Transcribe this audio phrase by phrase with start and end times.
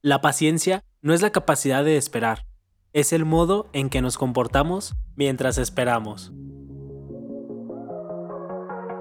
[0.00, 2.46] La paciencia no es la capacidad de esperar,
[2.92, 6.30] es el modo en que nos comportamos mientras esperamos.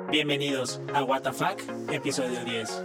[0.09, 2.83] Bienvenidos a Fuck, episodio 10.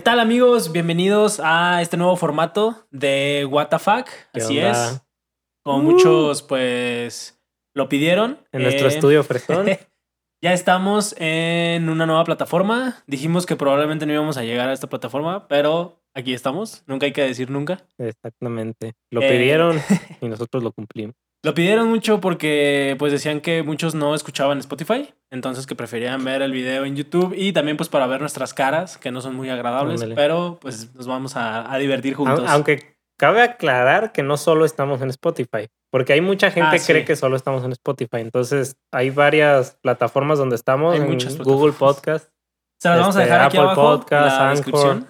[0.00, 0.72] ¿Qué tal amigos?
[0.72, 4.06] Bienvenidos a este nuevo formato de What the Fuck.
[4.32, 4.70] ¿Qué Así onda?
[4.70, 5.02] es.
[5.62, 5.82] Como Uh.
[5.92, 7.38] muchos pues
[7.74, 8.38] lo pidieron.
[8.50, 9.66] En nuestro estudio fresón.
[10.42, 13.02] Ya estamos en una nueva plataforma.
[13.06, 16.82] Dijimos que probablemente no íbamos a llegar a esta plataforma, pero aquí estamos.
[16.86, 17.82] Nunca hay que decir nunca.
[17.98, 18.94] Exactamente.
[19.10, 19.28] Lo Eh.
[19.28, 19.78] pidieron
[20.22, 21.14] y nosotros lo cumplimos.
[21.42, 26.42] Lo pidieron mucho porque pues decían que muchos no escuchaban Spotify, entonces que preferían ver
[26.42, 29.48] el video en YouTube y también pues para ver nuestras caras, que no son muy
[29.48, 30.14] agradables, Ándale.
[30.16, 32.44] pero pues nos vamos a, a divertir juntos.
[32.46, 36.84] Aunque cabe aclarar que no solo estamos en Spotify, porque hay mucha gente Ah, que
[36.84, 38.18] cree que solo estamos en Spotify.
[38.20, 40.94] Entonces, hay varias plataformas donde estamos.
[40.94, 41.72] Hay en muchas Google.
[41.72, 42.28] Podcast.
[42.80, 44.56] Se las vamos a este, dejar aquí Apple abajo Podcast, la Anchor.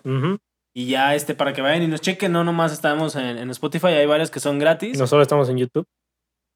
[0.04, 0.40] descripción
[0.74, 3.88] y ya este para que vayan y nos chequen, no nomás estamos en, en Spotify,
[3.88, 5.84] hay varias que son gratis No solo estamos en YouTube.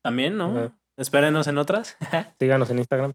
[0.04, 0.70] También, ¿no?
[0.98, 1.96] Espérenos en otras.
[2.38, 3.14] Síganos en Instagram.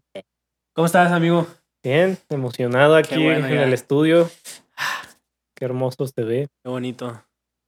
[0.74, 1.46] ¿Cómo estás, amigo?
[1.82, 3.64] Bien, emocionado aquí bueno, en ya.
[3.64, 4.28] el estudio.
[5.56, 6.48] Qué hermoso se ve.
[6.62, 7.22] Qué bonito.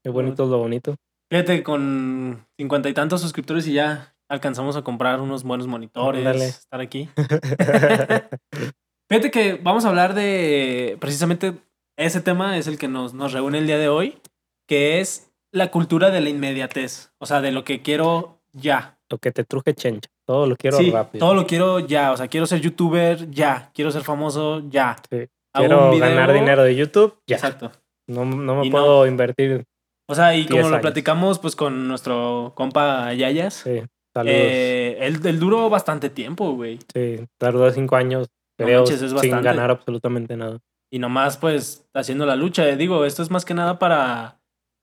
[0.05, 0.97] Qué bonito es lo bonito.
[1.31, 6.27] Fíjate que con cincuenta y tantos suscriptores y ya alcanzamos a comprar unos buenos monitores,
[6.27, 6.47] Ándale.
[6.47, 7.09] estar aquí.
[9.09, 11.55] Fíjate que vamos a hablar de precisamente
[11.97, 14.19] ese tema es el que nos, nos reúne el día de hoy,
[14.67, 18.99] que es la cultura de la inmediatez, o sea, de lo que quiero ya.
[19.13, 20.09] Lo que te truje chencha.
[20.27, 21.25] Todo lo quiero sí, rápido.
[21.25, 24.97] todo lo quiero ya, o sea, quiero ser youtuber ya, quiero ser famoso ya.
[25.11, 25.27] Sí.
[25.55, 27.15] Quiero video- ganar dinero de YouTube.
[27.29, 27.37] Ya.
[27.37, 27.71] Exacto.
[28.09, 28.73] No, no me Y no.
[28.79, 29.65] puedo invertir.
[30.09, 33.83] O sea, y como 10 lo platicamos pues con nuestro compa Yayas, Sí,
[34.15, 34.37] saludos.
[34.37, 36.79] eh, él, él duró bastante tiempo, güey.
[36.93, 38.29] sí, tardó cinco años,
[38.59, 40.59] No manches, sin ganar absolutamente nada.
[40.91, 42.65] Y nomás, pues, haciendo la lucha.
[42.77, 44.39] Digo, esto es más que nada para,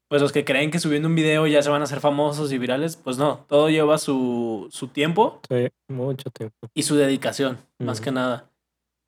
[0.10, 2.58] pues, los que creen que subiendo un video ya se van a hacer famosos y
[2.58, 2.98] virales.
[2.98, 6.56] Pues no, todo lleva su, su tiempo Sí, mucho tiempo.
[6.74, 8.50] y su dedicación, más que nada.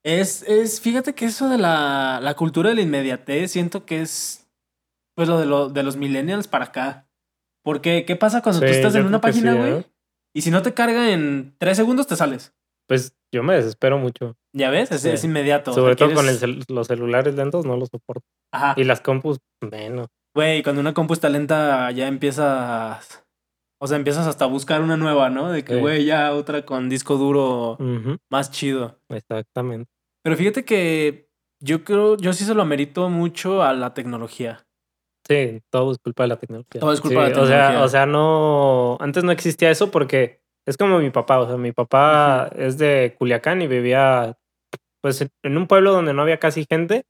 [0.03, 4.47] Es, es, fíjate que eso de la, la cultura de la inmediatez, siento que es,
[5.15, 7.07] pues, lo de, lo, de los millennials para acá.
[7.63, 9.71] Porque, ¿qué pasa cuando tú Sí, estás yo en una sí, página, güey?
[9.73, 9.85] ¿eh?
[10.35, 12.53] Y si no te carga en tres segundos, te sales.
[12.87, 14.35] Pues yo me desespero mucho.
[14.53, 14.91] ¿Ya ves?
[14.91, 15.09] Es, Sí.
[15.09, 15.71] es inmediato.
[15.71, 18.25] o sea, Sobre todo con cel- los celulares lentos, no los soporto.
[18.51, 18.73] Ajá.
[18.77, 20.07] Y las compus, menos.
[20.33, 23.23] Güey, cuando una compu está lenta, ya empiezas.
[23.81, 25.51] O sea, empiezas hasta a buscar una nueva, ¿no?
[25.51, 25.79] De que, Sí.
[25.79, 27.77] güey, ya otra con disco duro
[28.29, 28.99] más chido.
[29.09, 29.89] Exactamente.
[30.23, 34.65] Pero fíjate que yo creo, yo sí se lo amerito mucho a la tecnología.
[35.27, 36.79] Sí, todo es culpa de la tecnología.
[36.79, 37.85] Todo es culpa de la Sí, O sea, tecnología.
[37.85, 38.97] o sea, no.
[39.01, 41.39] Antes no existía eso porque es como mi papá.
[41.39, 44.37] O sea, mi papá es de Culiacán y vivía,
[45.01, 47.05] pues, en- un pueblo donde no había casi gente.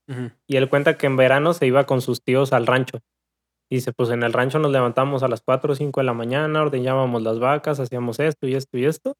[0.47, 2.99] Y él cuenta que en verano se iba con sus tíos al rancho.
[3.71, 6.61] Dice, pues en el rancho nos levantamos a las 4 o 5 de la mañana,
[6.61, 9.15] ordeñábamos las vacas, hacíamos esto y esto y esto.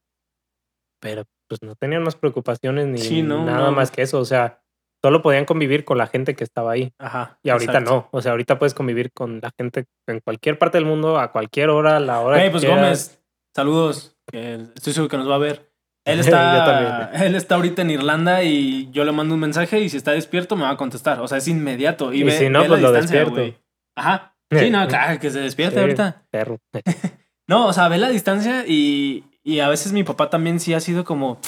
[1.00, 3.72] Pero pues no tenían más preocupaciones ni Sí, no, nada no.
[3.72, 4.18] más que eso.
[4.20, 4.62] O sea,
[5.02, 6.92] solo podían convivir con la gente que estaba ahí.
[6.98, 7.38] Ajá.
[7.42, 7.90] Y ahorita exacto.
[7.90, 8.08] no.
[8.12, 11.70] O sea, ahorita puedes convivir con la gente en cualquier parte del mundo, a cualquier
[11.70, 12.80] hora, a la hora que pues quieras.
[12.80, 13.22] Gómez,
[13.56, 14.16] saludos.
[14.30, 15.72] que estoy seguro que nos va a ver.
[16.04, 19.96] Él está, él está ahorita en Irlanda y yo le mando un mensaje y si
[19.96, 21.20] está despierto me va a contestar.
[21.20, 22.12] O sea, es inmediato.
[22.12, 23.30] Y, Y ve- si no, ve pues lo despierto.
[23.32, 23.56] güey.
[23.96, 24.31] Ajá.
[24.58, 26.22] Sí, no, claro, que se despierte Sí, ahorita.
[26.30, 26.58] Perro.
[27.48, 30.80] No, o sea, ve la distancia y, y a veces mi papá también sí ha
[30.80, 31.38] sido como,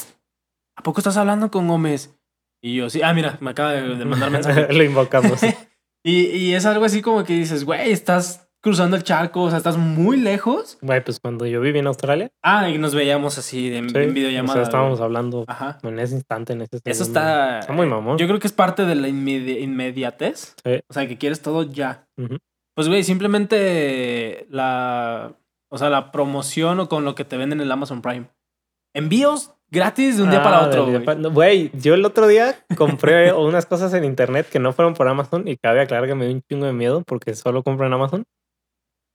[0.76, 2.19] ¿a poco estás hablando con Gómez?
[2.62, 4.66] Y yo sí, ah, mira, me acaba de, de mandar mensaje.
[4.72, 5.41] Lo invocamos.
[6.04, 9.59] y, y es algo así como que dices, güey, estás cruzando el charco, o sea,
[9.59, 10.78] estás muy lejos.
[10.82, 14.10] Güey, pues cuando yo viví en Australia, Ah, y nos veíamos así en, sí, en
[14.10, 14.54] o videollamada.
[14.54, 15.04] sea, estábamos güey.
[15.06, 15.78] hablando Ajá.
[15.84, 17.60] en ese instante, en ese Eso está...
[17.60, 18.19] Está muy mamón.
[18.19, 20.57] Yo creo que es parte de la inmedi- inmediatez.
[20.65, 20.80] Sí.
[20.89, 22.07] O sea, que quieres todo ya.
[22.18, 22.39] Ujú.
[22.74, 25.34] Pues, güey, simplemente la...
[25.71, 28.26] O sea, la promoción o con lo que te venden en el Amazon Prime.
[28.94, 31.04] Envíos gratis de un día para Ah, otro, güey.
[31.04, 31.16] pa-
[31.72, 35.56] yo el otro día compré unas cosas en internet que no fueron por Amazon y
[35.56, 38.24] cabe aclarar que me dio un chingo de miedo porque solo compro en Amazon.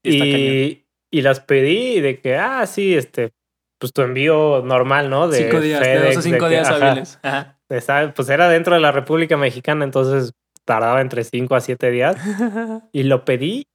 [0.03, 3.31] Y, y las pedí de que, ah, sí, este,
[3.79, 5.27] pues tu envío normal, ¿no?
[5.29, 7.19] De cinco días, de dos a de cinco que- días ajá, hábiles.
[7.21, 7.59] Ajá.
[7.69, 10.33] esa- Pues era dentro de la República Mexicana, entonces
[10.69, 12.16] tardaba entre 5 a 7 días.
[12.94, 13.66] Y lo pedí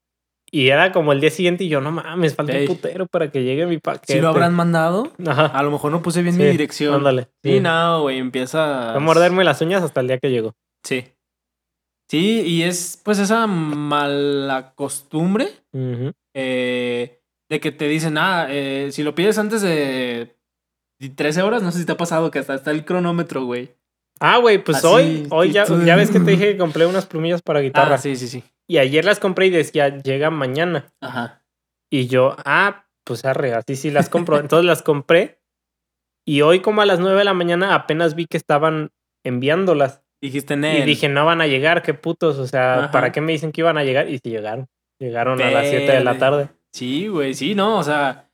[0.53, 2.69] Y era como el día siguiente y yo, no mames, falta Ey.
[2.69, 4.13] un putero para que llegue mi paquete.
[4.13, 5.47] Si lo habrán mandado, Ajá.
[5.47, 6.95] a lo mejor no puse bien mi Sí, dirección.
[6.95, 7.23] Ándale.
[7.43, 7.61] Sí, Sí.
[7.61, 10.53] no, güey, empieza A morderme las uñas hasta el día que llegó.
[10.85, 11.07] Sí.
[12.09, 16.13] Sí, y es pues esa mala costumbre Ujú.
[16.37, 17.21] eh,
[17.51, 20.37] de que te dicen, ah, eh, si lo pides antes de
[21.17, 23.75] 13 horas, no sé si te ha pasado que hasta está el cronómetro, güey.
[24.21, 26.87] Ah, güey, pues Así, hoy, hoy y ya, ya ves que te dije que compré
[26.87, 27.97] unas plumillas para guitarra.
[27.97, 28.45] Ah, sí, sí, sí.
[28.67, 30.87] Y ayer las compré y decía, llega mañana.
[31.01, 31.43] Ajá.
[31.91, 34.39] Y yo, ah, pues arre, así sí las compro.
[34.39, 35.41] Entonces las compré.
[36.27, 38.93] Y hoy como a las 9 de la mañana apenas vi que estaban
[39.25, 40.01] enviándolas.
[40.23, 40.87] Dijiste, Y Nel.
[40.87, 42.39] dije, no van a llegar, qué putos.
[42.39, 42.91] O sea, Ajá.
[42.91, 44.09] ¿para qué me dicen que iban a llegar?
[44.09, 44.69] Y sí llegaron.
[44.99, 46.49] Llegaron a las 7 de la tarde.
[46.73, 48.31] Sí, güey, sí, no, o sea,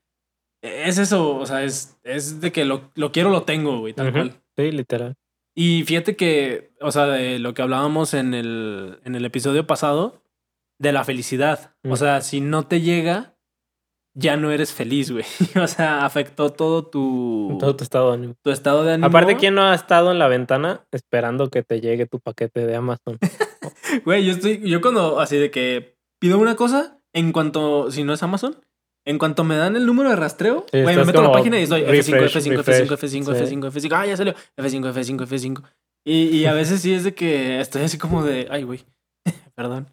[0.63, 4.13] es eso, o sea, es, es de que lo, lo quiero, lo tengo, güey, tal
[4.13, 4.41] cual.
[4.57, 5.17] Sí, literal.
[5.63, 10.23] Y fíjate que, o sea, de lo que hablábamos en el, en el episodio pasado,
[10.79, 11.75] de la felicidad.
[11.83, 11.93] Mm.
[11.93, 13.37] O sea, si no te llega,
[14.15, 15.27] ya no eres feliz, güey.
[15.63, 18.35] O sea, afectó todo tu, Todo tu estado de ánimo.
[18.43, 19.07] tu estado de ánimo.
[19.07, 22.77] Aparte, ¿quién no ha estado en la ventana esperando que te llegue tu paquete de
[22.77, 23.19] Amazon?
[24.07, 28.15] Güey, yo estoy, yo cuando, así de que pido una cosa, en cuanto, si no
[28.15, 28.57] es Amazon,
[29.07, 31.63] en cuanto me dan el número de rastreo, güey, me meto a la página y
[31.63, 32.89] estoy F5, refresh, F5, refresh.
[32.89, 33.57] F5, F5, Sí.
[33.57, 35.63] F5, F5, ah, ya salió, F5, F5, F5.
[36.05, 38.85] Y, y a veces sí es de que estoy así como de, ay, güey,
[39.55, 39.89] perdón.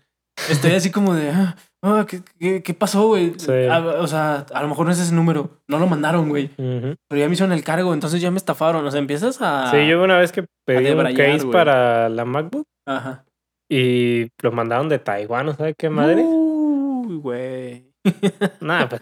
[0.50, 2.06] Estoy así como de, ah, ah,
[2.40, 3.34] ¿qué, pasó, güey?
[3.36, 6.50] O sea, a lo mejor no es ese número, no lo mandaron, güey.
[6.56, 8.86] Pero ya me hicieron el cargo, entonces ya me estafaron.
[8.86, 9.72] O sea, empiezas a.
[9.72, 13.26] Sí, yo una vez que pedí un case para la MacBook Ajá.
[13.68, 16.24] y lo mandaron de Taiwán, ¿no sabe qué madre?
[16.24, 17.87] Uy, güey.
[18.62, 19.02] Nada, pues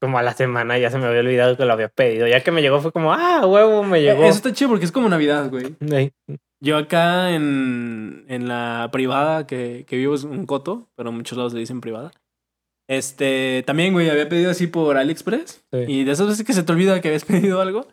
[0.00, 2.26] como a la semana ya se me había olvidado que lo había pedido.
[2.26, 4.24] Ya que me llegó fue como, ah, huevo, me llegó.
[4.24, 5.74] Eso está chido porque es como Navidad, güey.
[5.90, 6.12] Ey.
[6.60, 11.36] Yo acá en, en la privada que, que vivo es un coto, pero en muchos
[11.36, 12.12] lados le dicen privada.
[12.88, 15.64] Este, también, güey, había pedido así por AliExpress.
[15.72, 15.78] Sí.
[15.88, 17.86] Y de esas veces que se te olvida que habías pedido algo.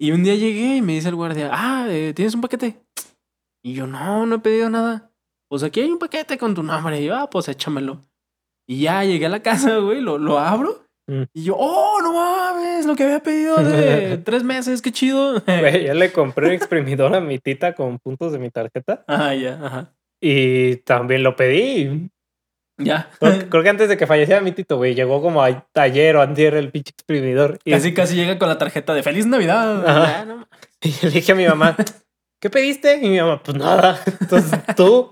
[0.00, 2.76] Y un día llegué y me dice el guardia, ah, eh, ¿tienes un paquete?
[3.64, 5.12] Y yo, no, no he pedido nada.
[5.48, 7.00] Pues aquí hay un paquete con tu nombre.
[7.00, 8.00] Y yo, ah, pues échamelo.
[8.68, 10.84] Y ya llegué a la casa, güey, lo, lo abro.
[11.08, 11.22] Mm.
[11.34, 15.40] Y yo, oh, no mames, lo que había pedido de tres meses, qué chido.
[15.46, 19.34] Güey, yo le compré un exprimidor a mi tita con puntos de mi tarjeta Ah,
[19.34, 19.92] ya, ajá.
[20.20, 22.08] y también lo pedí.
[22.78, 23.10] Ya.
[23.20, 26.22] Creo, creo que antes de que falleciera mi tito, güey, llegó como a- ayer o
[26.22, 27.58] antier el pinche exprimidor.
[27.64, 29.86] Y, Casi, casi llega con la tarjeta de Feliz Navidad.
[29.86, 30.06] Ajá.
[30.06, 30.48] Ya, no
[30.80, 31.76] y le dije a mi mamá,
[32.40, 32.98] ¿qué pediste?
[33.02, 34.00] Y mi mamá, pues nada.
[34.20, 35.10] Entonces tú,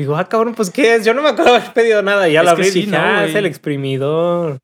[0.00, 1.04] le digo, ah, cabrón, pues ¿qué es?
[1.04, 2.28] Yo no me acuerdo haber pedido nada.
[2.28, 4.58] Y ya Es lo abrí y sí, dije, ¿no, ah, es el exprimidor.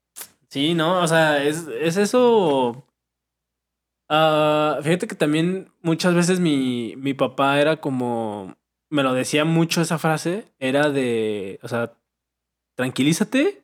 [0.48, 2.86] Sí, no, o sea, es, es eso.
[4.08, 8.54] Ah, fíjate que también muchas veces mi, mi papá era como.
[8.90, 10.52] Me lo decía mucho esa frase.
[10.58, 11.58] Era de.
[11.62, 11.92] O sea,
[12.76, 13.62] tranquilízate.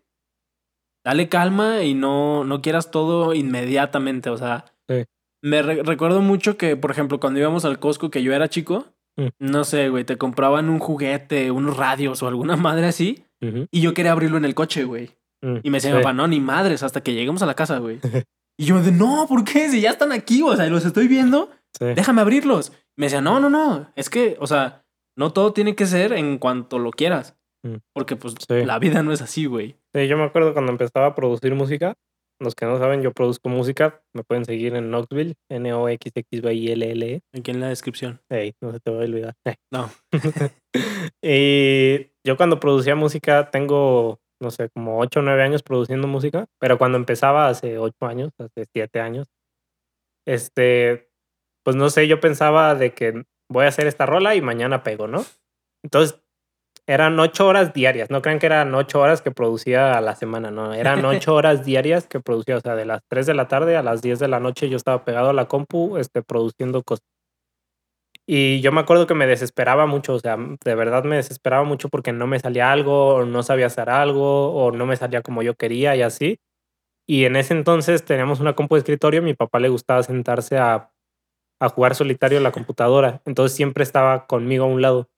[1.05, 4.31] Dale calma y no, no quieras todo inmediatamente.
[4.31, 5.05] O sea, Sí.
[5.43, 8.87] me re- recuerdo mucho que, por ejemplo, cuando íbamos al Costco, que yo era chico,
[9.17, 9.27] Mm.
[9.41, 13.25] no sé, güey, te compraban un juguete, unos radios o alguna madre así.
[13.71, 15.11] Y yo quería abrirlo en el coche, güey.
[15.43, 17.79] mm, Y me decía mi papá, no, ni madres, hasta que lleguemos a la casa,
[17.79, 17.99] güey.
[18.59, 19.69] y yo de, no, ¿por qué?
[19.69, 21.87] Si ya están aquí, o sea, los estoy viendo, Sí.
[21.87, 22.73] déjame abrirlos.
[22.97, 24.85] Me decía, no, no, no, es que, o sea,
[25.17, 27.37] no todo tiene que ser en cuanto lo quieras.
[27.65, 27.77] Mm.
[27.95, 28.65] Porque pues Sí.
[28.65, 29.77] la vida no es así, güey.
[29.95, 31.95] Sí, yo me acuerdo cuando empezaba a producir música.
[32.41, 34.03] Los que no saben, yo produzco música.
[34.13, 37.21] Me pueden seguir en Knoxville, N-O-X-X-B-I-L-L-E.
[37.37, 38.21] Aquí en la descripción.
[38.29, 39.35] Ey, no se te va a olvidar.
[39.73, 39.91] No.
[41.23, 46.47] y yo cuando producía música tengo, no sé, como 8 o 9 años produciendo música.
[46.59, 49.29] Pero cuando empezaba hace 8 años, hace 7 años,
[50.27, 51.11] este,
[51.65, 55.07] pues no sé, yo pensaba de que voy a hacer esta rola y mañana pego,
[55.07, 55.25] ¿no?
[55.85, 56.22] Entonces
[56.87, 58.11] eran 8 horas diarias.
[58.11, 60.75] No crean que eran 8 horas que producía a la semana, no.
[60.75, 62.57] Eran 8 horas diarias que producía.
[62.57, 64.77] O sea, de las 3 de la tarde a las 10 de la noche yo
[64.77, 67.05] estaba pegado a la compu este, produciendo cosas.
[68.27, 71.89] Y yo me acuerdo que me desesperaba mucho, o sea, de verdad me desesperaba mucho
[71.89, 75.43] porque no me salía algo, o no sabía hacer algo, o no me salía como
[75.43, 76.39] yo quería y así.
[77.07, 80.93] Y en ese entonces teníamos una compu de escritorio, mi papá le gustaba sentarse a,
[81.61, 85.09] a jugar solitario en la computadora, entonces siempre estaba conmigo a un lado.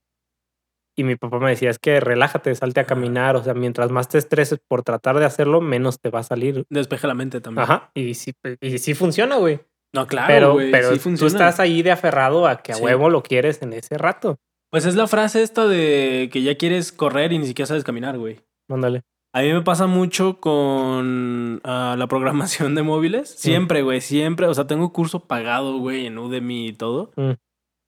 [0.97, 4.09] Y mi papá me decía, es que relájate, salte a caminar, o sea, mientras más
[4.09, 6.65] te estreses por tratar de hacerlo, menos te va a salir.
[6.71, 7.65] Despeja la mente también.
[7.65, 9.61] Ajá, y sí, y sí funciona, güey.
[9.93, 12.83] No, claro, pero güey, pero sí tú estás ahí de aferrado a que a Sí.
[12.83, 14.39] huevo lo quieres en ese rato.
[14.71, 18.19] Pues es la frase esta de que ya quieres correr y ni siquiera sabes caminar,
[18.19, 18.41] güey.
[18.69, 19.03] Mándale.
[19.33, 23.31] A mí me pasa mucho con ah, la programación de móviles.
[23.31, 24.47] Siempre, güey, siempre.
[24.47, 27.13] O sea, tengo curso pagado, güey, en Udemy y todo.
[27.17, 27.33] Mm.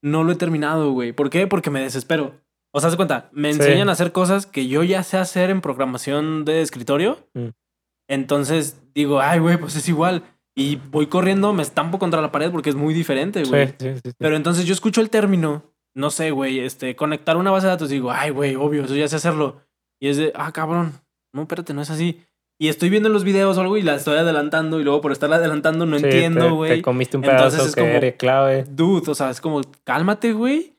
[0.02, 1.12] No lo he terminado, güey.
[1.12, 1.46] ¿Por qué?
[1.46, 2.34] Porque me desespero.
[2.76, 3.58] O sea, de cuenta, me Sí.
[3.60, 7.18] enseñan a hacer cosas que yo ya sé hacer en programación de escritorio.
[7.32, 7.48] Mm.
[8.08, 10.22] Entonces digo, ay, güey, pues es igual.
[10.54, 13.68] Y voy corriendo, me estampo contra la pared porque es muy diferente, güey.
[13.68, 14.12] Sí, sí, sí, sí.
[14.18, 15.62] Pero entonces yo escucho el término,
[15.94, 19.08] no sé, güey, este, conectar una base de datos, digo, ay, güey, obvio, eso ya
[19.08, 19.60] sé hacerlo.
[20.00, 20.92] Y es de, ah, cabrón,
[21.34, 22.22] no, espérate, no es así.
[22.58, 25.36] Y estoy viendo los videos o algo y la estoy adelantando y luego por estarla
[25.36, 26.82] adelantando no Sí, te- entiendo, Te, güey.
[26.82, 28.64] comiste un Entonces pedazo es que como- era clave.
[28.68, 30.75] Dude, o sea, es como, cálmate, güey.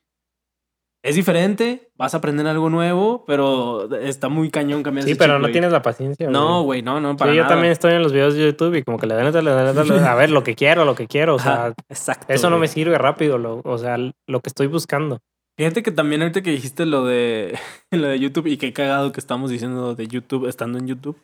[1.07, 5.35] Es diferente, vas a aprender algo nuevo, pero está muy cañón cambiar Sí, ese pero
[5.35, 6.29] chip, no tienes la paciencia.
[6.29, 7.55] No, güey, no, no, para Sí, yo nada.
[7.55, 10.15] también estoy en los videos de YouTube y como que le dan le dan- a
[10.15, 11.35] ver lo que quiero, lo que quiero.
[11.35, 12.25] O sea, Ajá, exacto.
[12.33, 13.37] eso no me sirve rápido.
[13.37, 15.19] Lo, o sea, lo que estoy buscando.
[15.57, 17.57] Fíjate que también ahorita que dijiste lo de,
[17.91, 21.17] lo de YouTube y qué cagado que estamos diciendo de YouTube estando en YouTube.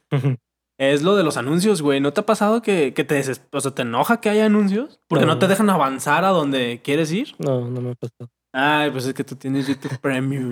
[0.80, 2.00] Es lo de los anuncios, güey.
[2.02, 3.22] ¿No te ha pasado que, que te,
[3.52, 5.00] o sea, te enoja que haya anuncios?
[5.08, 5.34] Porque no.
[5.34, 5.40] No.
[5.40, 7.36] te dejan avanzar a donde quieres ir.
[7.38, 8.30] no, no me ha pasado.
[8.53, 10.51] Ay, pues es que tú tienes YouTube Premium.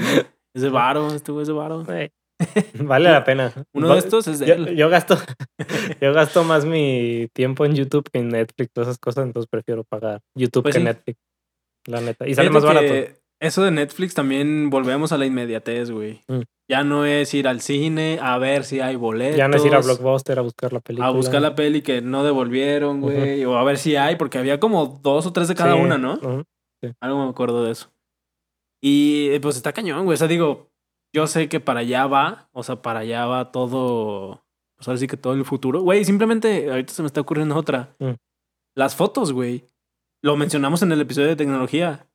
[0.53, 1.83] Es de varo, este güey es de varo.
[1.85, 2.11] Güey,
[2.79, 3.53] Vale la pena.
[3.73, 4.75] Uno de estos es de Yo, él.
[4.75, 5.17] yo gasto,
[6.01, 9.83] yo gasto más mi tiempo en YouTube que en Netflix, todas esas cosas, entonces prefiero
[9.83, 10.85] pagar YouTube Pues que sí.
[10.85, 11.19] Netflix.
[11.87, 12.27] La neta.
[12.27, 12.93] Y sale Fíjate más barato.
[13.39, 16.21] Eso de Netflix también volvemos a la inmediatez, güey.
[16.27, 16.41] Mm.
[16.69, 19.35] Ya no es ir al cine a ver si hay boletos.
[19.35, 21.07] Ya no es ir a Blockbuster a buscar la película.
[21.07, 23.43] A buscar la peli que no devolvieron, güey.
[23.45, 25.97] O a ver si hay, porque había como dos o tres de cada Sí, una,
[25.97, 26.19] ¿no?
[26.83, 26.93] Ujú.
[27.01, 27.91] Algo me acuerdo de eso.
[28.83, 30.15] Y eh, pues está cañón, güey.
[30.15, 30.69] O sea, digo,
[31.13, 34.43] yo sé que para allá va, o sea, para allá va todo,
[34.77, 35.81] pues ahora sí que todo el futuro.
[35.81, 37.95] Güey, simplemente ahorita se me está ocurriendo otra.
[37.99, 38.13] Mm.
[38.75, 39.65] Las fotos, güey.
[40.23, 42.07] Lo mencionamos en el episodio de tecnología.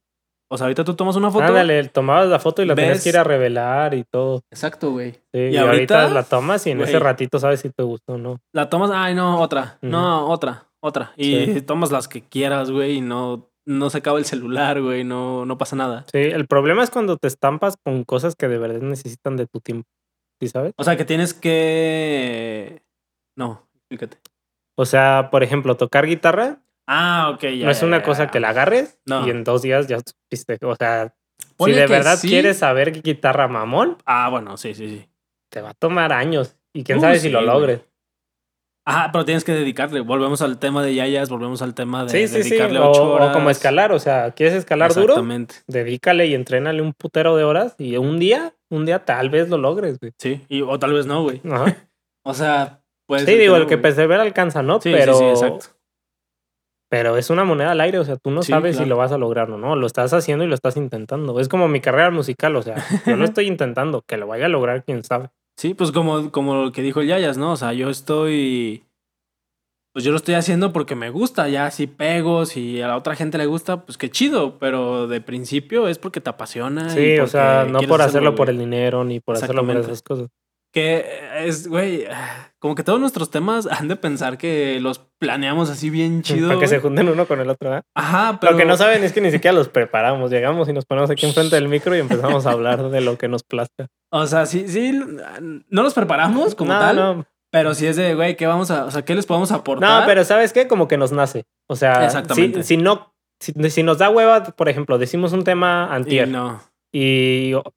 [0.48, 1.44] O sea, ahorita tú tomas una foto.
[1.44, 4.42] Ándale, tomabas la foto y la tenías ves- que ir a revelar y todo.
[4.52, 5.12] Exacto, güey.
[5.32, 8.12] Sí, Y y, ahorita, ahorita, la tomas y en ese ratito sabes si te gustó
[8.14, 8.38] o no.
[8.52, 9.78] La tomas, ay, no, otra.
[9.82, 11.12] No, otra, otra.
[11.16, 11.62] Y Sí.
[11.62, 15.58] tomas las que quieras, güey, y no, no se acaba el celular, güey, no, no
[15.58, 16.04] pasa nada.
[16.12, 19.60] Sí, el problema es cuando te estampas con cosas que de verdad necesitan de tu
[19.60, 19.88] tiempo.
[20.40, 20.72] ¿Sí sabes?
[20.76, 22.82] O sea, que tienes que...
[23.36, 24.18] No, explícate.
[24.76, 27.64] O sea, por ejemplo, tocar guitarra Ah, ok, ya.
[27.64, 28.30] no es una ya, cosa ya.
[28.30, 29.26] que la agarres No.
[29.26, 30.58] y en dos días ya supiste.
[30.64, 31.14] O sea,
[31.56, 32.28] Ponle si de verdad sí.
[32.28, 35.08] quieres saber guitarra mamón, Ah, bueno, sí, sí, sí.
[35.50, 36.56] te va a tomar años.
[36.72, 37.80] Y quién Uh, sabe sí, si lo güey.
[38.88, 40.00] Ajá, pero tienes que dedicarle.
[40.00, 42.50] Volvemos al tema de yayas, volvemos al tema de Sí, sí, sí.
[42.50, 43.32] dedicarle O, ocho o horas.
[43.32, 43.90] como escalar.
[43.92, 45.14] O sea, ¿quieres escalar duro?
[45.14, 45.56] Exactamente.
[45.66, 49.58] Dedícale y entrénale un putero de horas y un día, un día tal vez lo
[49.58, 50.12] logres, güey.
[50.18, 51.40] Sí, y, o tal vez no, güey.
[51.50, 51.76] Ajá.
[52.28, 53.22] O sea, pues.
[53.24, 54.80] sí, digo, el que persevera alcanza, ¿no?
[54.80, 55.66] Sí, pero, sí, sí, exacto.
[56.90, 59.12] pero es una moneda al aire, o sea, tú no Sí, sabes si lo vas
[59.12, 59.76] a lograr o no.
[59.76, 61.38] Lo estás haciendo y lo estás intentando.
[61.38, 62.76] Es como mi carrera musical, o sea,
[63.06, 64.02] yo lo estoy intentando.
[64.02, 65.28] Que lo vaya a lograr, quién sabe.
[65.56, 67.52] Sí, pues como, como lo que dijo el Yayas, ¿no?
[67.52, 68.84] O sea, yo estoy.
[69.92, 71.48] Pues yo lo estoy haciendo porque me gusta.
[71.48, 74.58] Ya si pego, si a la otra gente le gusta, pues qué chido.
[74.58, 76.90] Pero de principio es porque te apasiona.
[76.90, 78.56] Sí, y o sea, no por hacerlo por güey.
[78.56, 80.28] el dinero ni por hacerlo por esas cosas.
[80.76, 81.06] Que
[81.38, 82.06] es, güey,
[82.58, 86.48] como que todos nuestros temas han de pensar que los planeamos así bien chido.
[86.48, 87.84] Para que se junten uno con el otro, ¿verdad?
[87.94, 88.52] Ajá, pero.
[88.52, 90.30] Lo que no saben es que ni siquiera los preparamos.
[90.30, 93.26] Llegamos y nos ponemos aquí enfrente del micro y empezamos a hablar de lo que
[93.26, 93.86] nos plazca.
[94.12, 94.92] O sea, sí, sí,
[95.40, 96.96] no los preparamos como no, tal.
[96.96, 97.26] no.
[97.50, 100.02] Pero sí es de, güey, ¿qué vamos a, o sea, qué les podemos aportar?
[100.02, 100.68] No, pero ¿sabes qué?
[100.68, 101.46] Como que nos nace.
[101.70, 102.62] O sea, Exactamente.
[102.64, 106.32] Si, si no, si, si nos da hueva, por ejemplo, decimos un tema antier y,
[106.32, 106.60] no.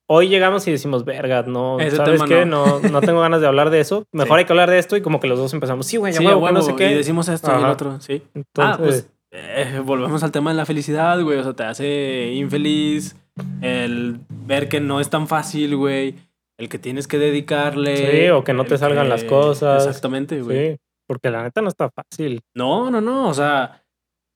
[0.08, 2.46] Hoy llegamos y decimos, verga, no, Ese ¿sabes qué?
[2.46, 2.80] no.
[2.80, 2.90] No.
[2.90, 4.06] no, tengo ganas de hablar de eso.
[4.12, 4.40] Mejor Sí.
[4.40, 6.26] hay que hablar de esto y como que los dos empezamos, sí, güey, ya Sí,
[6.26, 6.92] huevo, que no huevo, sé qué.
[6.92, 8.22] Y decimos esto y el otro, sí.
[8.34, 11.38] Entonces, ah, pues eh, volvemos al tema de la felicidad, güey.
[11.38, 13.16] O sea, te hace infeliz
[13.62, 16.16] el ver que no es tan fácil, güey.
[16.58, 17.96] El que tienes que dedicarle.
[18.26, 19.86] Sí, o que no te salgan las cosas.
[19.88, 20.72] Exactamente, güey.
[20.72, 22.42] sí, porque la neta no está fácil.
[22.54, 23.30] No, no, no.
[23.30, 23.82] O sea,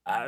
[0.06, 0.28] ah,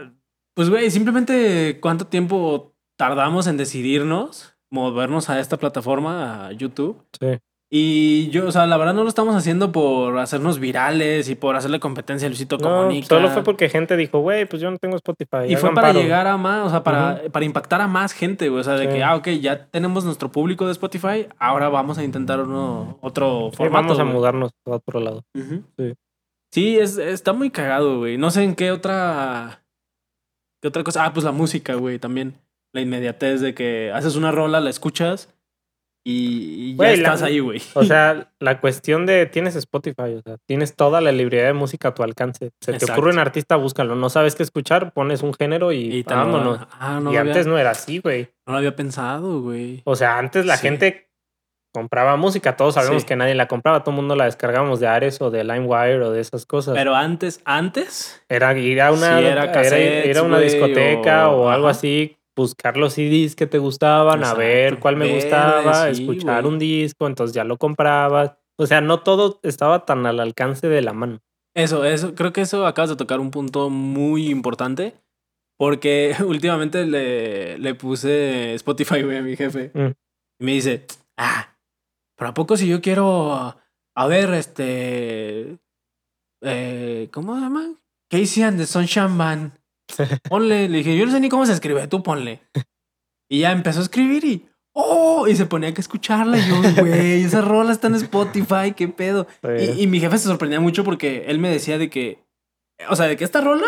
[0.53, 7.01] pues, güey, simplemente cuánto tiempo tardamos en decidirnos movernos a esta plataforma, a YouTube.
[7.19, 7.39] Sí.
[7.71, 11.55] Y yo, o sea, la verdad no lo estamos haciendo por hacernos virales y por
[11.55, 13.07] hacerle competencia a Luisito No, Comunica.
[13.07, 15.45] solo fue porque gente dijo, güey, pues yo no tengo Spotify.
[15.49, 15.99] Y fue para paro".
[15.99, 18.61] llegar a más, o sea, para, para impactar a más gente, güey.
[18.61, 18.93] O sea, de Sí.
[18.93, 23.49] que, ah, ok, ya tenemos nuestro público de Spotify, ahora vamos a intentar uno, otro
[23.51, 23.81] Sí, formato.
[23.83, 24.15] vamos a güey.
[24.15, 25.23] mudarnos a otro lado.
[25.33, 25.93] Sí.
[26.53, 28.17] Sí, es, está muy cagado, güey.
[28.17, 29.63] No sé en qué otra.
[30.61, 31.03] ¿Qué otra cosa?
[31.05, 32.35] Ah, pues la música, güey, también.
[32.75, 35.29] La inmediatez de que haces una rola, la escuchas
[36.07, 37.61] y, y ya Güey, la- estás ahí, güey.
[37.73, 41.87] O sea, la cuestión de tienes Spotify, o sea, tienes toda la librería de música
[41.87, 42.51] a tu alcance.
[42.61, 42.93] Se te Exacto.
[42.93, 43.95] ocurre un artista, búscalo.
[43.95, 46.59] No sabes qué escuchar, pones un género y, Y te vámonos.
[46.79, 48.29] Ah, no, y antes no era así, güey.
[48.45, 49.81] no lo había pensado, güey.
[49.85, 50.67] O sea, antes la Sí.
[50.67, 51.09] gente
[51.73, 52.55] compraba música.
[52.55, 53.07] Todos sabemos Sí.
[53.07, 53.79] que nadie la compraba.
[53.83, 56.73] Todo el mundo la descargábamos de Ares o de LimeWire o de esas cosas.
[56.75, 61.29] Pero antes, antes, era ir a una, Sí, era era, cassettes, ir a una discoteca
[61.29, 61.77] o- o, algo ajá.
[61.77, 62.17] así.
[62.35, 66.53] Buscar los CDs que te gustaban, a ver cuál me gustaba, sí, escuchar güey.
[66.53, 68.33] un disco, entonces ya lo comprabas.
[68.57, 71.21] O sea, no todo estaba tan al alcance de la mano.
[71.55, 74.95] Eso, eso, creo que eso acabas de tocar un punto muy importante.
[75.57, 79.71] Porque últimamente le, le puse Spotify, güey, a mi jefe.
[79.73, 79.91] Mm.
[80.39, 80.85] Y me dice,
[81.17, 81.57] ah,
[82.17, 83.55] pero ¿a poco si yo quiero,
[83.95, 85.57] a ver, este,
[86.41, 87.73] eh, ¿cómo se llama?
[88.09, 89.51] Casey and the Sunshine Band.
[90.29, 92.41] Ponle, le dije, yo no sé ni cómo se escribe, tú ponle.
[93.29, 96.37] Y ya empezó a escribir y, oh, y se ponía que escucharla.
[96.37, 99.27] Y yo, güey, esa rola está en Spotify, qué pedo.
[99.59, 102.23] Y, y mi jefe se sorprendía mucho porque él me decía de que,
[102.89, 103.67] o sea, de que esta rola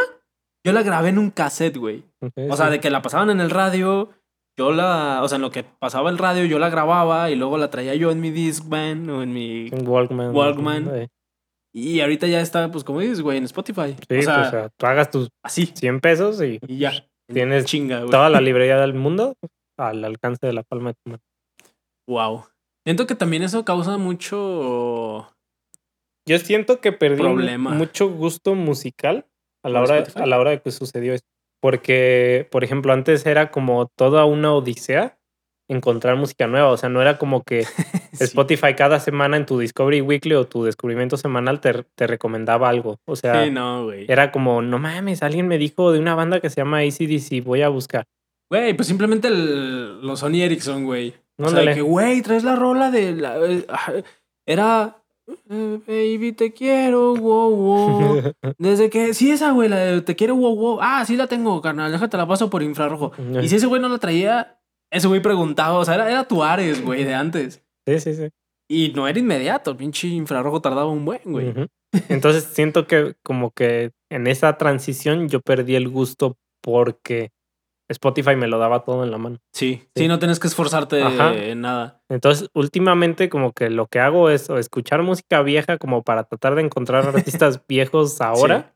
[0.67, 2.03] yo la grabé en un cassette, güey.
[2.49, 2.71] O sea, sí.
[2.73, 4.09] de que la pasaban en el radio,
[4.57, 7.57] yo la, o sea, en lo que pasaba el radio, yo la grababa y luego
[7.57, 9.69] la traía yo en mi Discman o en mi...
[9.69, 10.35] Walkman.
[10.35, 11.09] Walkman.
[11.79, 13.95] Y ahorita ya está, pues como dices, güey, en Spotify.
[14.09, 15.67] Sí, o sea, pues, o sea, tú hagas tus así.
[15.67, 16.91] 100 pesos y Y ya.
[17.31, 18.09] Tienes chinga, güey.
[18.09, 19.35] toda la librería del mundo
[19.77, 21.21] al alcance de la palma de tu mano.
[22.09, 22.45] Wow.
[22.83, 25.29] Siento que también eso causa mucho...
[26.27, 27.71] Yo siento que perdí Problema.
[27.75, 29.27] mucho gusto musical
[29.63, 30.23] a la, ¿Por hora, Spotify?
[30.23, 31.27] a la hora de que sucedió esto.
[31.61, 35.19] Porque, por ejemplo, antes era como toda una odisea
[35.69, 36.69] encontrar música nueva.
[36.69, 37.65] O sea, no era como que
[38.17, 38.23] Sí.
[38.25, 42.99] Spotify cada semana en tu Discovery Weekly o tu descubrimiento semanal te, te recomendaba algo.
[43.05, 46.49] O sea, Sí, no, era como, no mames, alguien me dijo de una banda que
[46.49, 48.05] se llama ACDC, voy a buscar.
[48.49, 51.13] Güey, pues simplemente el- los Sony Ericsson, güey.
[51.39, 53.37] O sea, que, güey, traes la rola de la...
[53.45, 54.03] eh,
[54.45, 54.97] Era...
[55.49, 58.21] eh, baby, te quiero, wow, wow.
[58.57, 59.13] Desde que...
[59.13, 60.79] Sí, esa, güey, la de te quiero, wow, wow.
[60.81, 61.91] Ah, sí la tengo, carnal.
[61.91, 63.11] Déjate la paso por infrarrojo.
[63.41, 64.57] Y si ese güey no la traía,
[64.89, 65.77] ese güey preguntaba.
[65.77, 67.61] O sea, era, era tu Ares, güey, de antes.
[67.87, 68.29] Sí, sí, sí.
[68.69, 69.71] Y no era inmediato.
[69.71, 71.53] El pinche infrarrojo tardaba un buen, güey.
[72.09, 77.31] Entonces siento que como que en esa transición yo perdí el gusto porque
[77.89, 79.37] Spotify me lo daba todo en la mano.
[79.53, 79.81] Sí.
[79.95, 80.03] Sí.
[80.03, 81.33] Sí, no tienes que esforzarte Ajá.
[81.33, 82.01] en nada.
[82.09, 86.55] Entonces últimamente como que lo que hago es o escuchar música vieja como para tratar
[86.55, 88.73] de encontrar artistas viejos ahora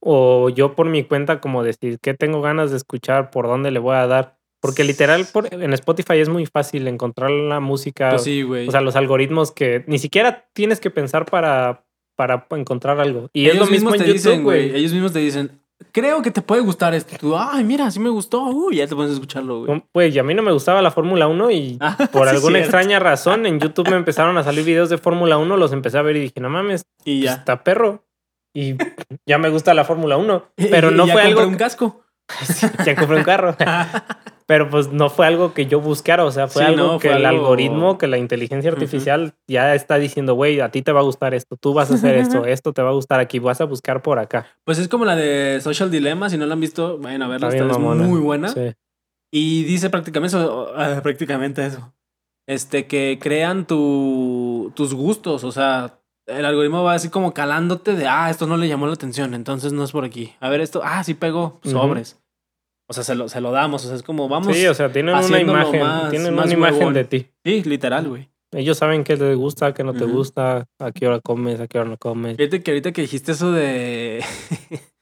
[0.00, 3.78] o yo por mi cuenta como decir qué tengo ganas de escuchar, por dónde le
[3.78, 4.37] voy a dar.
[4.60, 8.66] Porque literal por, en Spotify es muy fácil encontrar la música, Pues sí, güey.
[8.66, 11.84] o sea, los algoritmos que ni siquiera tienes que pensar para,
[12.16, 13.30] para encontrar algo.
[13.32, 14.74] Y es ellos lo mismo en te YouTube, dicen, güey.
[14.74, 15.60] Ellos mismos te dicen,
[15.92, 17.16] creo que te puede gustar esto.
[17.20, 18.42] Tú, ay, mira, sí me gustó.
[18.46, 19.84] Uy, ya te pones a escucharlo, güey.
[19.92, 22.58] Pues y a mí no me gustaba la Fórmula 1 y Ah, por sí, alguna
[22.58, 22.58] cierto.
[22.58, 26.02] extraña razón en YouTube me empezaron a salir videos de Fórmula 1, los empecé a
[26.02, 27.38] ver y dije, no mames, Y pues, ya.
[27.38, 28.04] está perro.
[28.52, 28.74] Y
[29.24, 31.46] ya me gusta la Fórmula 1, Y- pero y no ya fue algo...
[31.46, 32.02] un casco.
[32.84, 33.56] ya compré un carro.
[34.48, 37.08] Pero pues no fue algo que yo buscara, o sea, fue Sí, algo no, que
[37.10, 40.90] fue el algo- algoritmo, que la inteligencia artificial ya está diciendo, güey, a ti te
[40.90, 43.40] va a gustar esto, tú vas a hacer esto, esto te va a gustar aquí,
[43.40, 44.46] vas a buscar por acá.
[44.64, 46.30] Pues es como la de Social Dilemma.
[46.30, 47.48] Si no la han visto, vayan a verla.
[47.48, 48.04] Está es mamona.
[48.04, 48.48] muy buena.
[48.48, 48.72] Sí.
[49.30, 50.72] Y dice prácticamente eso.
[50.74, 51.92] ah, prácticamente eso.
[52.46, 55.44] Este, que crean tu, tus gustos.
[55.44, 58.94] O sea, el algoritmo va así como calándote de, ah, esto no le llamó la
[58.94, 60.32] atención, entonces no es por aquí.
[60.40, 62.18] A ver, esto, ah, sí pegó, sobres.
[62.88, 63.84] O sea, se lo, se lo damos.
[63.84, 64.56] O sea, es como vamos.
[64.56, 66.94] Sí, o sea, tienen una imagen, más- tienen más una imagen huevón.
[66.94, 67.26] de ti.
[67.44, 68.28] Sí, literal, güey.
[68.52, 71.78] Ellos saben qué te gusta, qué no te gusta, a qué hora comes, a qué
[71.78, 72.38] hora no comes.
[72.38, 74.24] Fíjate que ahorita que dijiste eso de.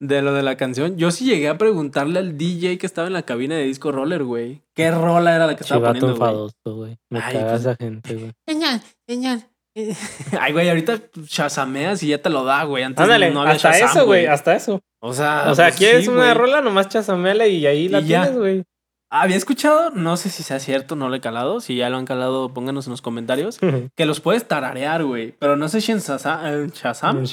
[0.00, 3.12] de lo de la canción, yo sí llegué a preguntarle al DJ que estaba en
[3.14, 4.62] la cabina de disco roller, güey.
[4.74, 6.30] ¿Qué rola era la que estaba Chivato poniendo, güey?
[6.30, 6.96] enfadoso, güey.
[7.10, 8.32] Me Ay, caga pues- esa gente, güey.
[8.48, 9.44] Señal, señal.
[10.40, 12.82] Ay, güey, ahorita chasameas y ya te lo da, güey.
[12.84, 14.80] Antes Ándale, no había hasta Shazam, eso, güey, hasta eso.
[15.00, 16.34] O sea, O sea, pues quieres sí, una güey.
[16.34, 18.22] rola, nomás chasamela y ahí la Y ya.
[18.22, 18.64] tienes, güey.
[19.10, 21.60] Había escuchado, no sé si sea cierto, no lo he calado.
[21.60, 23.58] Si ya lo han calado, pónganos en los comentarios.
[23.96, 25.32] Que los puedes tararear, güey.
[25.38, 27.24] Pero no sé si en Shazam, en Shazam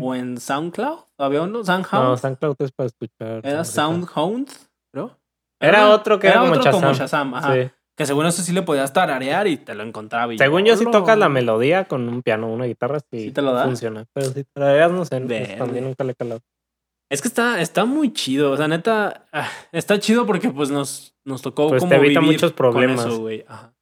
[0.00, 0.98] o en SoundCloud.
[1.18, 1.64] ¿Había uno?
[1.64, 2.04] ¿Soundhound?
[2.08, 3.40] No, SoundCloud es para escuchar.
[3.42, 3.64] ¿Era.
[3.64, 4.48] SoundHound?
[4.92, 5.18] ¿Creo?
[5.60, 7.32] Era otro que era como otro como Shazam.
[7.32, 7.54] Shazam, ajá.
[7.54, 7.70] Sí.
[7.96, 10.34] Que según eso sí le podías tararear y te lo encontraba.
[10.34, 10.90] y Según yo, si "Hola".
[10.98, 13.64] tocas la melodía con un piano, una guitarra, sí, ¿Sí te lo da?
[13.64, 14.04] funciona.
[14.12, 15.20] Pero si tarareas, no sé,
[15.58, 16.40] también nunca le he calado.
[17.10, 18.50] Es que está, está muy chido.
[18.50, 22.18] O sea, neta, ah, está chido porque pues nos, nos tocó Pues como te evita
[22.20, 23.06] vivir muchos problemas.
[23.06, 23.28] eso.
[23.46, 23.72] Ajá.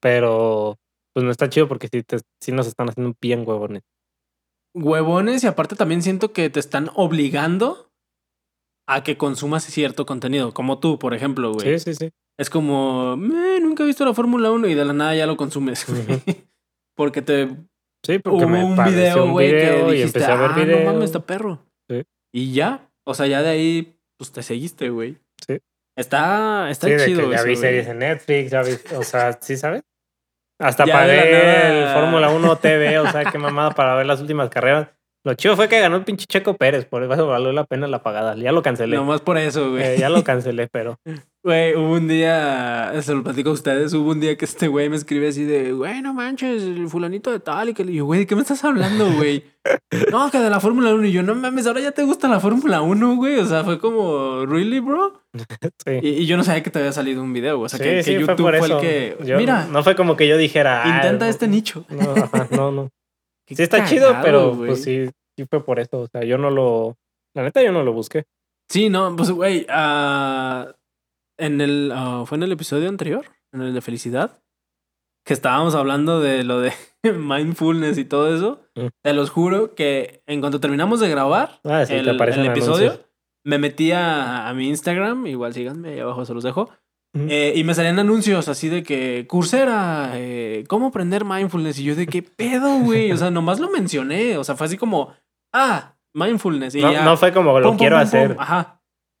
[0.00, 0.78] Pero,
[1.12, 3.82] pues no está chido porque sí, te, sí nos están haciendo bien huevones.
[4.74, 7.90] Huevones y aparte también siento que te están obligando
[8.86, 10.54] a que consumas cierto contenido.
[10.54, 11.78] Como tú, por ejemplo, güey.
[11.78, 12.10] Sí, sí, sí.
[12.38, 15.36] Es como, "Me, nunca he visto la Fórmula 1 y de la nada ya lo
[15.36, 15.84] consumes.
[15.88, 16.02] güey.
[16.02, 16.22] Ujú.
[16.96, 17.48] Porque te
[18.04, 20.54] Sí, porque hubo me un video, güey, que video y dijiste, empecé a ver ah,
[20.54, 20.80] videos.
[20.84, 21.58] no mames, está perro.
[21.90, 22.04] Sí.
[22.32, 25.18] Y ya, o sea, ya de ahí, pues te seguiste, güey.
[25.46, 25.58] Sí.
[25.96, 27.56] Está, está Sí, de chido que ya eso, vi güey.
[27.56, 29.82] series en Netflix, ya vi, o sea, ¿sí sabes?
[30.60, 34.48] Hasta Ya pagué el Fórmula 1 TV, o sea, qué mamada para ver las últimas
[34.48, 34.88] carreras.
[35.24, 38.02] Lo chido fue que ganó el pinche Checo Pérez, por eso valió la pena la
[38.02, 38.36] pagada.
[38.36, 38.96] Ya lo cancelé.
[38.96, 39.82] Nomás por eso, güey.
[39.82, 40.98] Eh, ya lo cancelé, pero
[41.48, 44.90] Güey, hubo un día, se lo platico a ustedes, hubo un día que este güey
[44.90, 48.04] me escribe así de, güey, no manches, el fulanito de tal, y que le digo,
[48.04, 49.44] güey, ¿de qué me estás hablando, güey?
[50.12, 52.38] no, que de la Fórmula 1, y yo, no mames, ahora ya te gusta la
[52.38, 55.22] Fórmula 1, güey, o sea, fue como, ¿really, bro?
[55.86, 55.92] Sí.
[56.02, 58.02] Y, y yo no sabía que te había salido un video, o sea, Sí, que,
[58.02, 60.82] sí, YouTube fue, el que, Yo- mira, No fue como que yo dijera.
[60.84, 61.30] "Ah, intenta no".
[61.30, 61.86] este nicho.
[61.90, 62.14] No,
[62.50, 62.88] no, no.
[63.46, 64.68] Sí está chido, pero güey.
[64.68, 66.00] pues sí, sí fue por eso.
[66.00, 66.98] O sea, yo no lo.
[67.34, 68.24] La neta, yo no lo busqué.
[68.70, 70.74] Sí, no, pues, güey, ah,
[71.38, 74.42] en el, ah, fue en el episodio anterior, en el de felicidad,
[75.24, 76.72] que estábamos hablando de lo de
[77.18, 78.60] mindfulness y todo eso.
[78.74, 78.86] Mm.
[79.02, 83.00] Te los juro que en cuanto terminamos de grabar Ah, sí, el, episodio, anuncios.
[83.44, 86.70] me metí a, a mi Instagram, igual síganme, ahí abajo se los dejo,
[87.14, 87.26] Ujú.
[87.30, 91.78] eh, y me salían anuncios así de que, Coursera, eh, ¿cómo aprender mindfulness?
[91.78, 94.76] Y yo de qué pedo, güey, o sea, nomás lo mencioné, o sea, fue así
[94.76, 95.14] como,
[95.54, 96.74] ah, mindfulness.
[96.74, 98.28] Y no, ya, no fue como lo pum, quiero pum, hacer.
[98.34, 98.77] pum, Ajá.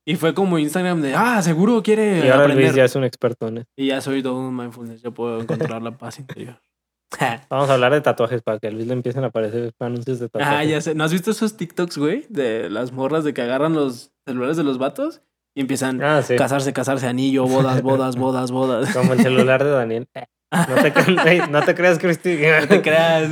[0.08, 2.64] Y fue como Instagram de, ah, seguro quiere Y ahora aprender.
[2.64, 3.66] Luis ya es un experto en eso.
[3.76, 6.62] Y ya soy todo un mindfulness, yo puedo encontrar la paz interior.
[7.50, 10.30] Vamos a hablar de tatuajes para que a Luis le empiecen a aparecer anuncios de
[10.30, 10.58] tatuajes.
[10.58, 10.94] ah, ya sé.
[10.94, 12.24] ¿No has visto esos TikToks, güey?
[12.30, 15.20] De las morras de que agarran los celulares de los vatos
[15.54, 16.36] y empiezan Ah, sí.
[16.36, 18.90] casarse, casarse, anillo, bodas, bodas, bodas, bodas.
[18.96, 20.08] Como el celular de Daniel.
[20.50, 20.76] No
[21.22, 22.38] te, no te creas, Cristi.
[22.62, 23.28] No te creas.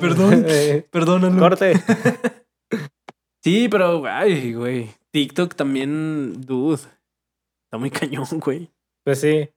[0.00, 0.46] Perdón,
[0.90, 1.38] perdónalo.
[1.38, 1.74] Corte.
[3.42, 4.88] Sí, pero, ay, güey.
[5.14, 6.82] TikTok también, dude.
[7.66, 8.68] Está muy cañón, güey.
[9.04, 9.48] Pues sí.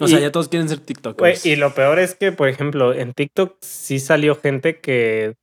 [0.00, 1.44] O sea, ya todos quieren ser Güey, TikTokers.
[1.44, 5.36] y lo peor es que, por ejemplo, en TikTok sí salió gente que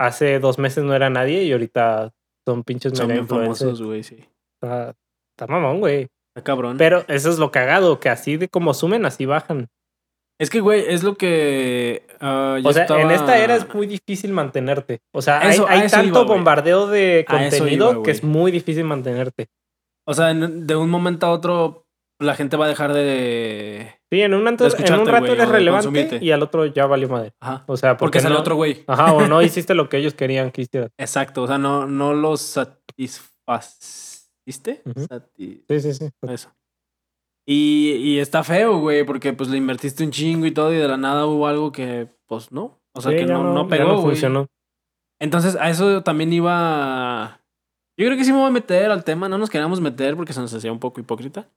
[0.00, 2.14] hace dos meses no era nadie y ahorita
[2.46, 4.24] son pinches Son bien famosos, güey, sí.
[4.54, 4.96] Está,
[5.36, 6.08] está mamón, güey.
[6.34, 6.78] Está cabrón.
[6.78, 9.68] Pero eso es lo cagado, que así de como sumen, así bajan.
[10.44, 12.06] Es que, güey, es lo que.
[12.20, 15.00] ah, yo o sea, en esta era es muy difícil mantenerte.
[15.12, 19.48] O sea, hay- Eso- tanto iba, bombardeo de contenido iba, que es muy difícil mantenerte.
[20.06, 21.86] O sea, en- de un momento a otro,
[22.20, 23.90] la gente va a dejar de.
[24.10, 26.24] Sí, en un, en escucharte, rato eres de relevante consumirte.
[26.24, 27.32] y al otro ya valió madre.
[27.40, 27.64] Ajá.
[27.66, 28.84] O sea, Porque porque, es el no, otro güey.
[28.86, 30.90] Ajá, o no hiciste lo que ellos querían que hicieras.
[30.98, 31.42] Exacto.
[31.42, 34.82] O sea, no, no los satisfaciste.
[35.08, 36.08] Sati- Sí, sí, sí.
[36.28, 36.50] Eso.
[37.46, 40.88] Y, y está feo, güey, porque pues le invertiste un chingo y todo, y de
[40.88, 42.80] la nada hubo algo que, pues no.
[42.94, 44.16] O sea, Sí, que no, no ya pegó, no güey.
[45.20, 47.40] Entonces, a eso también iba.
[47.98, 49.28] Yo creo que sí me voy a meter al tema.
[49.28, 51.48] No nos queríamos meter porque se nos hacía un poco hipócrita.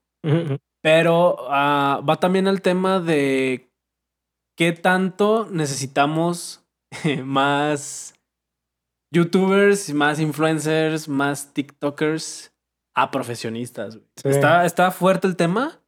[0.82, 3.70] Pero ah, va también al tema de
[4.56, 6.64] qué tanto necesitamos
[7.24, 8.14] más
[9.12, 12.52] youtubers, más influencers, más TikTokers
[13.02, 13.98] a profesionistas.
[14.16, 14.28] Sí.
[14.28, 15.80] Está, está fuerte el tema.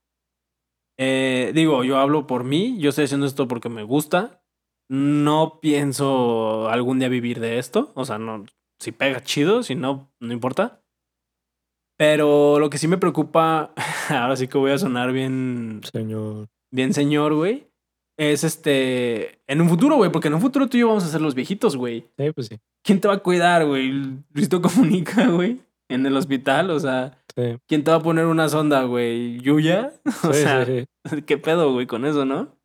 [0.99, 4.43] Eh, digo, yo hablo por mí, yo estoy haciendo esto porque me gusta.
[4.89, 7.91] No pienso algún día vivir de esto.
[7.95, 8.45] O sea, no,
[8.79, 10.83] si pega chido, si no, no importa.
[11.97, 13.73] Pero lo que sí me preocupa,
[14.09, 16.49] ahora sí que voy a sonar bien, Señor.
[16.71, 17.67] bien señor, güey.
[18.17, 21.09] Es este, en un futuro, güey, porque en un futuro tú y yo vamos a
[21.09, 22.07] ser los viejitos, güey.
[22.19, 22.59] Sí, pues sí.
[22.85, 23.91] ¿Quién te va a cuidar, güey?
[24.33, 28.49] Luisito comunica, güey, en el hospital, o sea, Sí, ¿quién te va a poner una
[28.49, 29.39] sonda, güey?
[29.41, 29.93] ¿Yuya?
[30.29, 30.85] O sí, sea, sí.
[31.27, 32.57] ¿qué pedo, güey, con eso, no?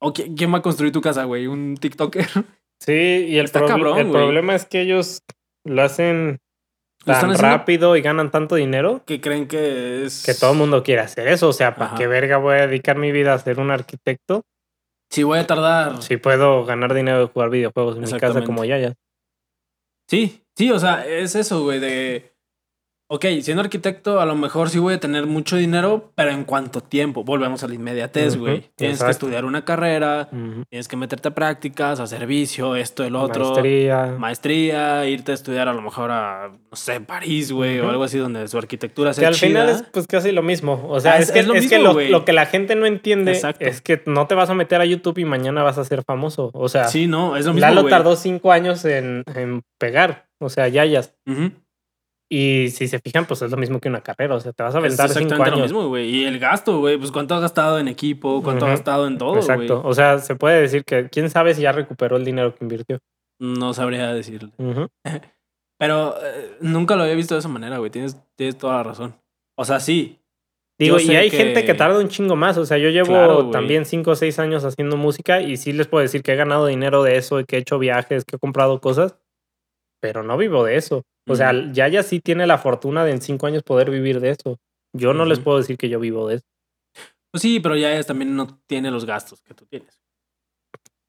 [0.00, 1.46] ¿O qui- quién va a construir tu casa, güey?
[1.46, 2.26] ¿Un TikToker?
[2.82, 2.92] Sí,
[3.28, 4.22] y el, Está cabrón, el güey.
[4.22, 5.22] problema es que ellos
[5.66, 6.38] lo hacen
[7.04, 10.24] tan rápido y ganan tanto dinero Que creen que es...
[10.24, 11.48] que todo el mundo quiere hacer eso.
[11.48, 14.44] O sea, ¿para qué verga voy a dedicar mi vida a ser un arquitecto
[15.10, 16.02] Sí, voy a tardar.
[16.02, 18.94] si puedo ganar dinero de jugar videojuegos en mi casa como Yaya?
[20.08, 22.29] Sí, sí, o sea, es eso, güey, de...
[23.12, 26.80] Ok, siendo arquitecto, a lo mejor sí voy a tener mucho dinero, pero ¿en cuánto
[26.80, 27.24] tiempo?
[27.24, 28.70] Volvemos a la inmediatez, güey.
[28.76, 30.28] Tienes que estudiar una carrera,
[30.68, 33.46] tienes que meterte a prácticas, a servicio, esto, el otro.
[33.46, 34.14] Maestría.
[34.16, 37.90] Maestría, irte a estudiar a lo mejor a, no sé, París, güey, o Ujú.
[37.90, 40.86] algo así donde su arquitectura Que sea al final es pues casi lo mismo.
[40.88, 42.86] O sea, Ah, es, es- que, es lo es que lo, que la gente no
[42.86, 43.64] entiende Exacto.
[43.64, 46.52] es que no te vas a meter a YouTube y mañana vas a ser famoso.
[46.54, 50.26] O sea, Sí, no, es lo mismo, Lalo tardó cinco años en, en pegar.
[50.40, 51.16] O sea, Yayas.
[51.26, 51.50] Ujú.
[52.32, 54.36] Y si se fijan, pues es lo mismo que una carrera.
[54.36, 55.72] O sea, te vas a Es aventar cinco exactamente lo años.
[55.72, 56.08] mismo, güey.
[56.08, 58.76] Y el gasto, güey, pues cuánto ha gastado en equipo, cuánto ha Ujú.
[58.76, 59.40] gastado en todo, güey.
[59.42, 59.82] Exacto.
[59.84, 62.98] O sea, se puede decir que quién sabe si ya recuperó el dinero que invirtió.
[63.40, 64.50] No sabría decirle.
[64.58, 64.86] Ujú.
[65.78, 67.90] Pero eh, nunca lo había visto de esa manera, güey.
[67.90, 69.14] Tienes, tienes toda la razón.
[69.58, 70.18] O sea, sí.
[70.78, 72.56] Digo, y hay que- gente que tarda un chingo más.
[72.58, 75.86] O sea, yo llevo Claro, también cinco o seis años haciendo música y sí les
[75.88, 78.80] puedo decir que he ganado dinero de eso, que he hecho viajes, que he comprado
[78.80, 79.16] cosas,
[80.00, 81.02] pero no vivo de eso.
[81.30, 81.72] O sea, Ujú.
[81.72, 84.58] Yaya sí tiene la fortuna de en cinco años poder vivir de eso.
[84.92, 86.46] Yo no les puedo decir que yo vivo de eso.
[87.32, 90.00] Pues sí, pero ya es, también no tiene los gastos que tú tienes.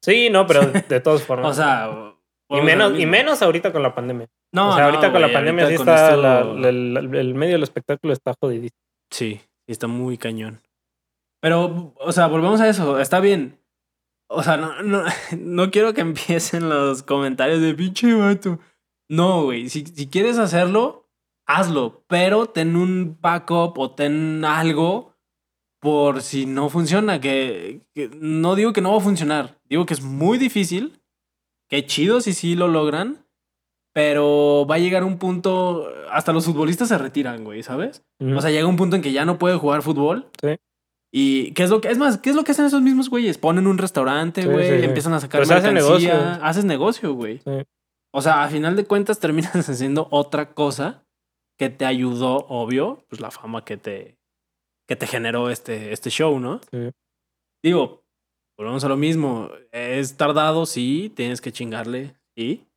[0.04, 1.52] Sí, no, pero de todas formas.
[1.52, 2.14] O sea,
[2.50, 4.28] Y menos, y menos ahorita con la pandemia.
[4.54, 6.10] No, o sea, no, ahorita con la pandemia sí está.
[6.10, 8.78] esto- la- el, medio del espectáculo está jodidísimo.
[9.12, 10.62] Sí, sí está muy cañón.
[11.42, 13.00] Pero, o sea, volvemos a eso.
[13.00, 13.58] Está bien.
[14.30, 15.04] O sea, no, no,
[15.40, 18.60] no quiero que empiecen los comentarios de pinche vato.
[19.12, 19.68] No, güey.
[19.70, 21.10] Si, si quieres hacerlo,
[21.46, 22.04] hazlo.
[22.08, 25.18] Pero ten un backup o ten algo
[25.82, 27.20] por si no funciona.
[27.20, 29.58] Que, que no digo que no va a funcionar.
[29.70, 31.02] Digo que es muy difícil.
[31.70, 33.26] Qué chido si sí lo logran.
[33.94, 35.90] Pero va a llegar un punto.
[36.10, 38.06] Hasta los futbolistas se retiran, güey, ¿sabes?
[38.22, 40.30] O sea, llega un punto en que ya no puede jugar fútbol.
[40.42, 40.56] Sí.
[41.14, 43.38] Y qué es lo que es más, ¿qué es lo que hacen esos mismos güeyes?
[43.38, 46.14] Ponen un restaurante, Sí, güey, sí, empiezan a sacar Pues mercancía, negocio.
[46.42, 47.40] haces negocio, güey.
[47.40, 47.52] Sí.
[48.14, 51.06] O sea, a final de cuentas terminas haciendo otra cosa
[51.58, 54.18] que te ayudó, obvio, pues la fama que te
[54.88, 56.60] que te generó este este show, ¿no?
[56.72, 56.92] Sí.
[57.64, 58.04] Digo,
[58.58, 62.68] volvemos a lo mismo, es tardado, sí, tienes que chingarle, sí,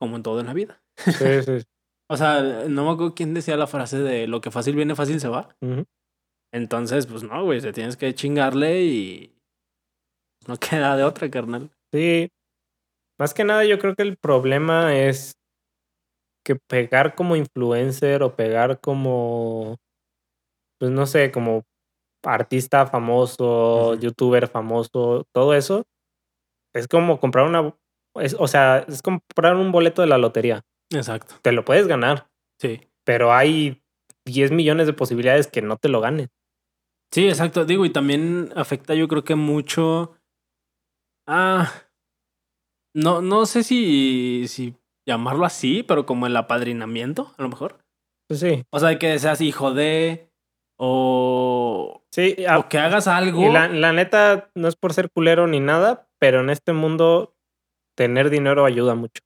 [0.00, 0.82] como en todo en la vida.
[0.96, 1.52] Sí, sí.
[2.08, 5.18] O sea, no me acuerdo quién decía la frase de lo que fácil viene, fácil
[5.18, 5.56] se va.
[6.52, 9.34] Entonces, pues no, güey, te tienes que chingarle y
[10.46, 11.70] no queda de otra, carnal.
[11.92, 12.30] Sí.
[13.18, 15.36] Más que nada, yo creo que el problema es
[16.44, 19.78] que pegar como influencer o pegar como,
[20.78, 21.64] pues no sé, como
[22.24, 25.84] artista famoso, youtuber famoso, todo eso,
[26.74, 27.74] es como comprar una,
[28.20, 30.62] es, o sea, es comprar un boleto de la lotería.
[30.94, 31.36] Exacto.
[31.42, 32.28] Te lo puedes ganar,
[32.60, 32.80] Sí.
[33.04, 33.82] pero hay
[34.26, 36.28] 10 millones de posibilidades que no te lo ganes.
[37.12, 37.64] Sí, exacto.
[37.64, 40.16] Digo, y también afecta, yo creo que mucho.
[41.28, 41.85] Ah.
[42.96, 44.74] No, no sé si, si
[45.06, 47.78] llamarlo así, pero como el apadrinamiento, a lo mejor.
[48.28, 50.30] Pues sí, O sea, que seas hijo de.
[50.78, 52.02] O.
[52.10, 53.42] sí, a- O que hagas algo.
[53.48, 57.36] Y la, la neta, no es por ser culero ni nada, pero en este mundo
[57.96, 59.20] tener dinero ayuda mucho.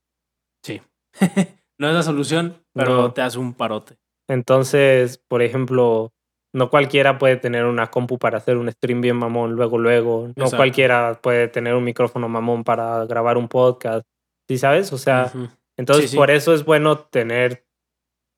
[0.65, 0.81] Sí.
[1.79, 3.13] no es la solución, pero No.
[3.13, 3.97] te hace un parote.
[4.29, 6.13] Entonces, por ejemplo,
[6.53, 10.23] no cualquiera puede tener una compu para hacer un stream bien mamón luego, luego.
[10.37, 10.57] No Exacto.
[10.57, 14.05] cualquiera puede tener un micrófono mamón para grabar un podcast.
[14.49, 14.93] ¿Sí sabes?
[14.93, 15.49] O sea, Ujú.
[15.79, 16.17] entonces sí.
[16.17, 17.65] por eso es bueno tener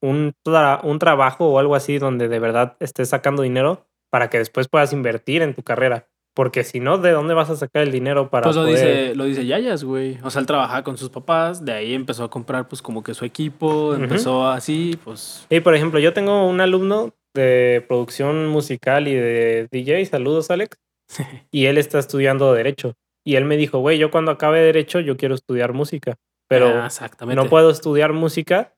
[0.02, 4.38] un, tra- un trabajo o algo así donde de verdad estés sacando dinero para que
[4.38, 6.06] después puedas invertir en tu carrera.
[6.34, 9.14] Porque si no, ¿de dónde vas a sacar el dinero para Pues lo poder- dice,
[9.14, 10.18] lo dice Yayas, güey.
[10.22, 13.12] O sea, él trabajaba con sus papás, de ahí empezó a comprar pues como que
[13.14, 15.46] su equipo, empezó así, pues...
[15.50, 20.78] Y por ejemplo, yo tengo un alumno de producción musical y de DJ, saludos Alex,
[21.50, 22.94] y él está estudiando derecho.
[23.24, 26.16] Y él me dijo, güey, yo cuando acabe derecho yo quiero estudiar música,
[26.48, 26.90] pero Ah,
[27.34, 28.74] no puedo estudiar música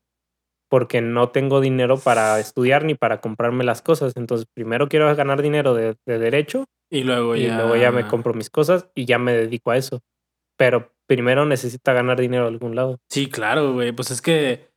[0.68, 4.12] porque no tengo dinero para estudiar ni para comprarme las cosas.
[4.16, 7.56] Entonces, primero quiero ganar dinero de, de derecho Y luego y ya...
[7.56, 10.00] luego ya me compro mis cosas y ya me dedico a eso.
[10.56, 12.98] Pero primero necesita ganar dinero de algún lado.
[13.08, 13.92] Sí, claro, güey.
[13.92, 14.68] Pues es que...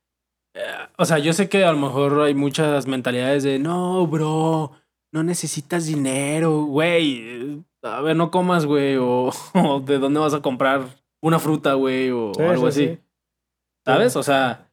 [0.96, 4.72] o sea, yo sé que a lo mejor hay muchas mentalidades de, no, bro,
[5.12, 7.18] no necesitas dinero, güey.
[7.22, 8.96] eh, A ver, no comas, güey.
[8.96, 10.82] O, o de dónde vas a comprar
[11.20, 12.94] una fruta, güey, o Sí, algo sí, así.
[12.96, 13.00] sí.
[13.84, 14.16] ¿Sabes?
[14.16, 14.70] O sea,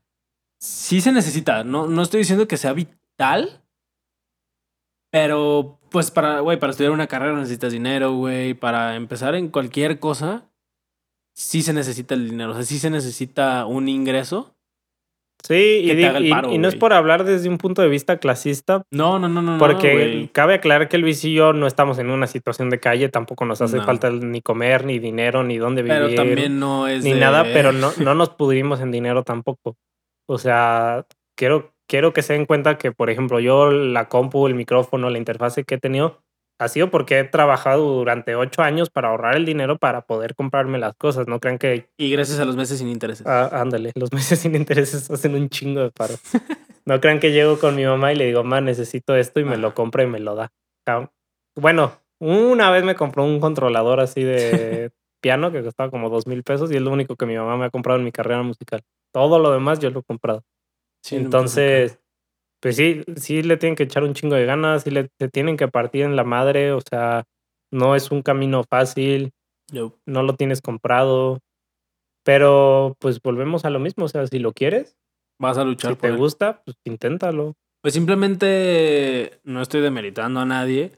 [0.60, 1.64] sí se necesita.
[1.64, 3.62] No, no estoy diciendo que sea vital.
[5.12, 8.54] Pero, pues, para, güey, para estudiar una carrera necesitas dinero, güey.
[8.54, 10.50] Para empezar en cualquier cosa,
[11.34, 12.52] sí se necesita el dinero.
[12.52, 14.55] O sea, sí se necesita un ingreso.
[15.48, 19.30] Sí, y, di- no es por hablar desde un punto de vista clasista, No, no,
[19.30, 19.58] no, no.
[19.60, 23.46] Porque cabe aclarar que Luis y yo no estamos en una situación de calle, tampoco
[23.46, 23.84] nos hace No.
[23.84, 27.44] falta ni comer, ni dinero, ni dónde vivir, Pero también no es ni de- nada,
[27.44, 29.76] pero no, no nos pudrimos en dinero tampoco.
[30.28, 31.06] O sea,
[31.38, 35.20] quiero, quiero que se den cuenta que, por ejemplo, yo la compu, el micrófono, la
[35.20, 36.24] interfase que he tenido,
[36.58, 40.80] ha sido porque he trabajado durante ocho años para ahorrar el dinero para poder comprarme
[40.80, 41.28] las cosas.
[41.28, 43.26] No crean que, Y gracias a los meses sin intereses.
[43.28, 46.16] ah, ándale, los meses sin intereses hacen un chingo de paro.
[46.88, 49.58] No crean que llego con mi mamá y le digo, ma, necesito esto y me
[49.58, 50.52] lo compra y me lo da.
[51.56, 56.44] Bueno, una vez me compró un controlador así de piano que costaba como dos mil
[56.44, 58.82] pesos y es lo único que mi mamá me ha comprado en mi carrera musical.
[59.12, 60.44] Todo lo demás yo lo he comprado.
[61.02, 61.98] Sí, no Entonces,
[62.66, 65.56] pues sí, sí le tienen que echar un chingo de ganas, sí le se tienen
[65.56, 67.26] que partir en la madre, o sea,
[67.72, 69.34] no es un camino fácil,
[69.72, 69.94] No.
[70.08, 71.42] no lo tienes comprado,
[72.24, 74.98] pero pues volvemos a lo mismo, o sea, si lo quieres,
[75.40, 76.18] Vas a luchar si por te él.
[76.18, 77.54] gusta, pues inténtalo.
[77.84, 80.94] Pues simplemente no estoy demeritando a nadie.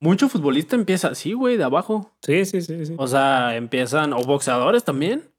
[0.00, 2.10] Mucho futbolista empieza así, güey, de abajo.
[2.24, 2.94] Sí, sí, sí, sí.
[2.96, 4.14] O sea, empiezan.
[4.14, 5.30] O boxeadores también.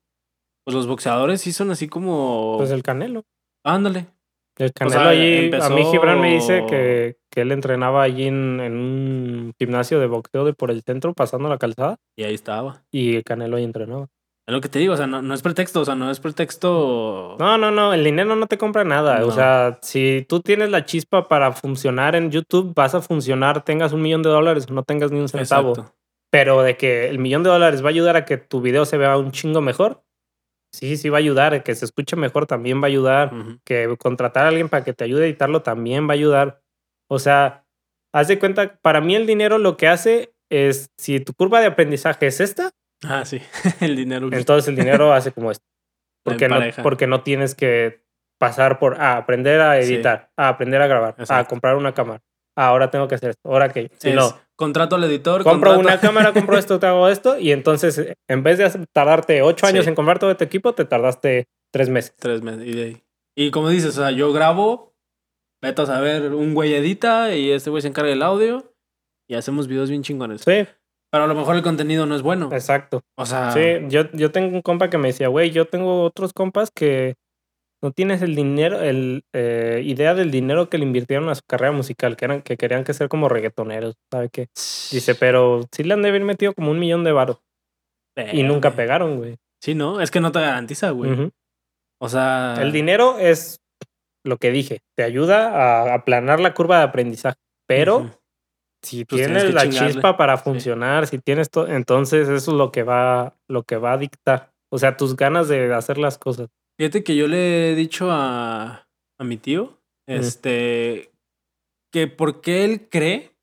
[0.65, 2.57] Pues los boxeadores sí son así como.
[2.59, 3.23] Pues el Canelo.
[3.65, 4.07] Ándale.
[4.57, 8.27] El Canelo sea, allí, a mí empezó- Gibran me dice que, que él entrenaba allí
[8.27, 12.35] en, en un gimnasio de boxeo de por el centro, pasando la calzada, Y ahí
[12.35, 12.83] estaba.
[12.91, 14.07] y el Canelo ahí entrenaba.
[14.45, 16.19] Es lo que te digo, o sea, no, no es pretexto, o sea, no es
[16.19, 17.37] pretexto.
[17.39, 19.23] No, no, no, el dinero no te compra nada.
[19.23, 19.31] O No.
[19.31, 24.01] sea, si tú tienes la chispa para funcionar en YouTube, vas a funcionar, tengas un
[24.01, 25.69] millón de dólares o no tengas ni un centavo.
[25.71, 25.93] Exacto.
[26.29, 28.97] Pero de que el millón de dólares va a ayudar a que tu video se
[28.97, 30.01] vea un chingo mejor,
[30.73, 31.63] sí, sí va a ayudar.
[31.63, 33.31] Que se escuche mejor también va a ayudar.
[33.63, 36.61] Que contratar a alguien para que te ayude a editarlo también va a ayudar.
[37.09, 37.65] O sea,
[38.13, 41.67] haz de cuenta, para mí el dinero lo que hace es, si tu curva de
[41.67, 42.71] aprendizaje es esta,
[43.05, 43.41] Ah, sí.
[43.81, 44.29] el dinero.
[44.31, 45.65] entonces el dinero hace como esto.
[46.25, 48.01] Porque no, porque no tienes que
[48.39, 49.93] pasar por a aprender a Sí.
[49.95, 51.49] editar, a aprender a grabar, a Exacto.
[51.49, 52.21] comprar una cámara.
[52.57, 55.43] Ah, ahora tengo que hacer esto, ahora que si Es no, Contrato al editor.
[55.43, 59.41] compro contrato- una cámara, compro esto, te hago esto, y entonces en vez de tardarte
[59.41, 59.89] ocho años Sí.
[59.89, 62.13] en comprar todo tu equipo, te tardaste tres meses.
[62.17, 62.67] Tres meses.
[62.67, 63.03] Y, de ahí.
[63.35, 64.93] y como dices, o sea, yo grabo,
[65.61, 68.73] vete a saber, un güey edita y este güey se encarga del audio
[69.27, 70.41] y hacemos videos bien chingones.
[70.41, 70.67] Sí,
[71.11, 72.49] Pero a lo mejor el contenido no es bueno.
[72.51, 73.01] exacto.
[73.17, 76.33] O sea, Sí, yo, yo tengo un compa que me decía, güey, yo tengo otros
[76.33, 77.15] compas que
[77.83, 81.73] no tienes el dinero, el eh, idea del dinero que le invirtieron a su carrera
[81.73, 84.47] musical, que eran, que querían que ser como reggaetoneros, ¿sabe qué?
[84.91, 87.41] Dice, pero sí le han de haber metido como un millón de varos.
[88.31, 89.37] Y nunca pegaron, güey.
[89.61, 89.99] Sí, ¿no?
[89.99, 91.31] Es que no te garantiza, güey.
[91.99, 92.55] O sea.
[92.59, 93.59] El dinero es
[94.25, 98.11] lo que dije, te ayuda a aplanar la curva de aprendizaje, pero
[98.81, 99.93] si Pues tienes la chingarle.
[99.93, 100.43] chispa para Sí.
[100.45, 104.51] funcionar, si tienes todo, entonces eso es lo que va, lo que va a dictar.
[104.71, 106.49] O sea, tus ganas de hacer las cosas.
[106.77, 108.87] Fíjate que yo le he dicho a,
[109.19, 111.13] a mi tío, este,
[111.91, 113.37] que por qué él cree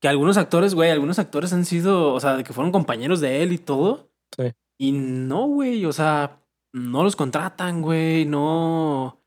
[0.00, 3.42] que algunos actores, güey, algunos actores han sido, o sea, de que fueron compañeros de
[3.42, 4.10] él y todo.
[4.36, 4.52] Sí.
[4.78, 6.42] Y no, güey, o sea,
[6.74, 9.22] no los contratan, güey, no,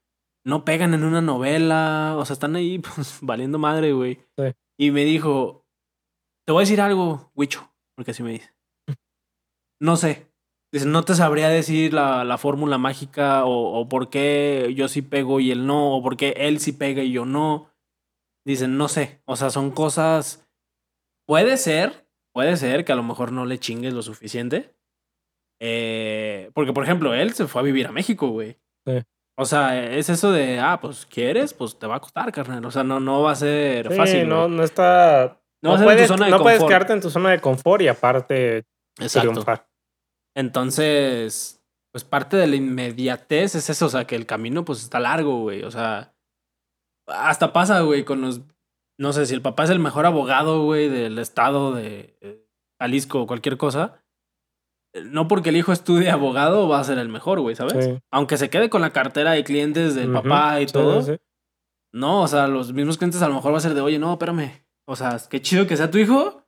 [0.45, 4.19] no pegan en una novela, o sea, están ahí, pues, valiendo madre, güey.
[4.37, 4.53] Sí.
[4.77, 5.65] Y me dijo,
[6.45, 8.53] te voy a decir algo, Wicho, porque así me dice.
[9.81, 10.28] No sé.
[10.71, 15.01] Dice, no te sabría decir la, la fórmula mágica o, o por qué yo sí
[15.01, 17.71] pego y él no, o por qué él sí pega y yo no.
[18.45, 19.21] Dicen, no sé.
[19.25, 20.47] O sea, son cosas.
[21.27, 24.75] Puede ser, puede ser que a lo mejor no le chingues lo suficiente.
[25.61, 28.57] Eh, porque, por ejemplo, él se fue a vivir a México, güey.
[28.85, 29.01] Sí.
[29.37, 32.63] O sea, es eso de, ah, pues quieres, pues te va a costar, carnal.
[32.65, 34.27] O sea, no, no va a ser Sí, fácil.
[34.29, 34.57] no, güey.
[34.57, 35.41] no está.
[35.61, 38.65] No No, puedes, zona de no puedes quedarte en tu zona de confort y aparte
[38.99, 39.29] Exacto.
[39.31, 39.67] triunfar.
[40.39, 44.97] Entonces, pues parte de la inmediatez es eso, o sea, que el camino pues está
[45.01, 45.63] largo, güey.
[45.63, 46.15] O sea,
[47.07, 48.39] hasta pasa, güey, con los,
[48.97, 52.47] no sé, si el papá es el mejor abogado, güey, del estado de eh,
[52.79, 54.01] Jalisco o cualquier cosa,
[54.93, 57.83] eh, no porque el hijo estudie abogado va a ser el mejor, güey, ¿sabes?
[57.83, 57.99] Sí.
[58.09, 61.17] Aunque se quede con la cartera de clientes del papá y Sí, todo, sí,
[61.93, 64.13] no, o sea, los mismos clientes a lo mejor va a ser de, oye, no,
[64.13, 66.45] espérame, o sea, qué chido que sea tu hijo,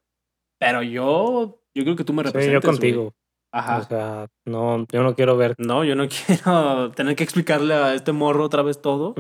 [0.62, 2.64] pero yo, yo creo que tú me representas.
[2.64, 3.14] yo contigo.
[3.54, 3.80] Ajá.
[3.80, 5.56] O sea, no, yo no quiero ver.
[5.58, 9.16] No, yo no quiero tener que explicarle a este morro otra vez todo.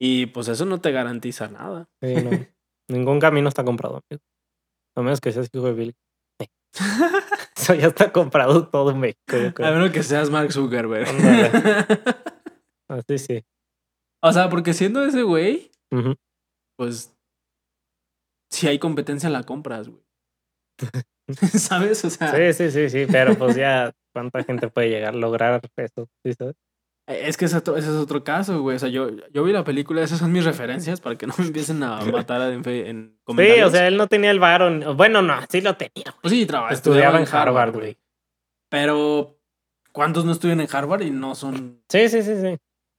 [0.00, 1.88] Y pues eso no te garantiza nada.
[2.02, 2.30] Sí, no.
[2.88, 4.22] Ningún camino está comprado, amigo.
[4.96, 5.94] A menos que seas hijo de Bill.
[7.56, 11.08] Eso ya está comprado todo en México, yo A menos que seas Mark Zuckerberg.
[12.88, 13.44] Así sí.
[14.22, 15.70] o sea, porque siendo ese güey,
[16.76, 17.14] pues
[18.50, 20.02] si hay competencia la compras, güey.
[21.58, 22.04] ¿Sabes?
[22.04, 25.60] O sea, Sí, sí, sí, sí, pero pues ya, ¿cuánta gente puede llegar a lograr
[25.76, 26.06] eso?
[26.24, 26.54] ¿Sí sabes?
[27.06, 28.76] es que ese, otro- ese es otro caso, güey.
[28.76, 31.46] O sea, yo, yo vi la película, esas son mis referencias para que no me
[31.46, 33.68] empiecen a matar en, en Sí, comentarios.
[33.68, 34.94] o sea, él no tenía el varo.
[34.94, 36.14] Bueno, no, sí lo tenía.
[36.22, 37.98] pues sí, traba- Estudiaba en Harvard, güey.
[38.68, 39.36] Pero,
[39.90, 42.56] ¿cuántos no estudian en Harvard y no son, Sí, sí, sí, sí.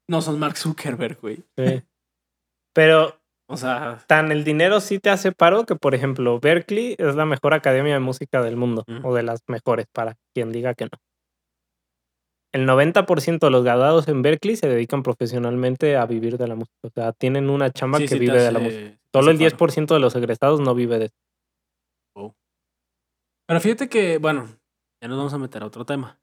[0.10, 1.38] no son Mark Zuckerberg, güey?
[1.58, 1.82] sí.
[2.74, 3.21] Pero
[3.52, 7.26] O sea, tan el dinero sí te hace paro que, por ejemplo, Berkeley es la
[7.26, 10.98] mejor academia de música del mundo, o de las mejores, para quien diga que no.
[12.54, 16.78] El 90% de los graduados en Berkeley se dedican profesionalmente a vivir de la música.
[16.84, 18.98] O sea, tienen una chamba sí, que sí vive de la música.
[19.14, 19.50] Solo el paro.
[19.58, 22.36] 10% de los egresados no vive de eso.
[23.48, 24.48] Pero fíjate que, bueno,
[25.02, 26.20] ya nos vamos a meter a otro tema.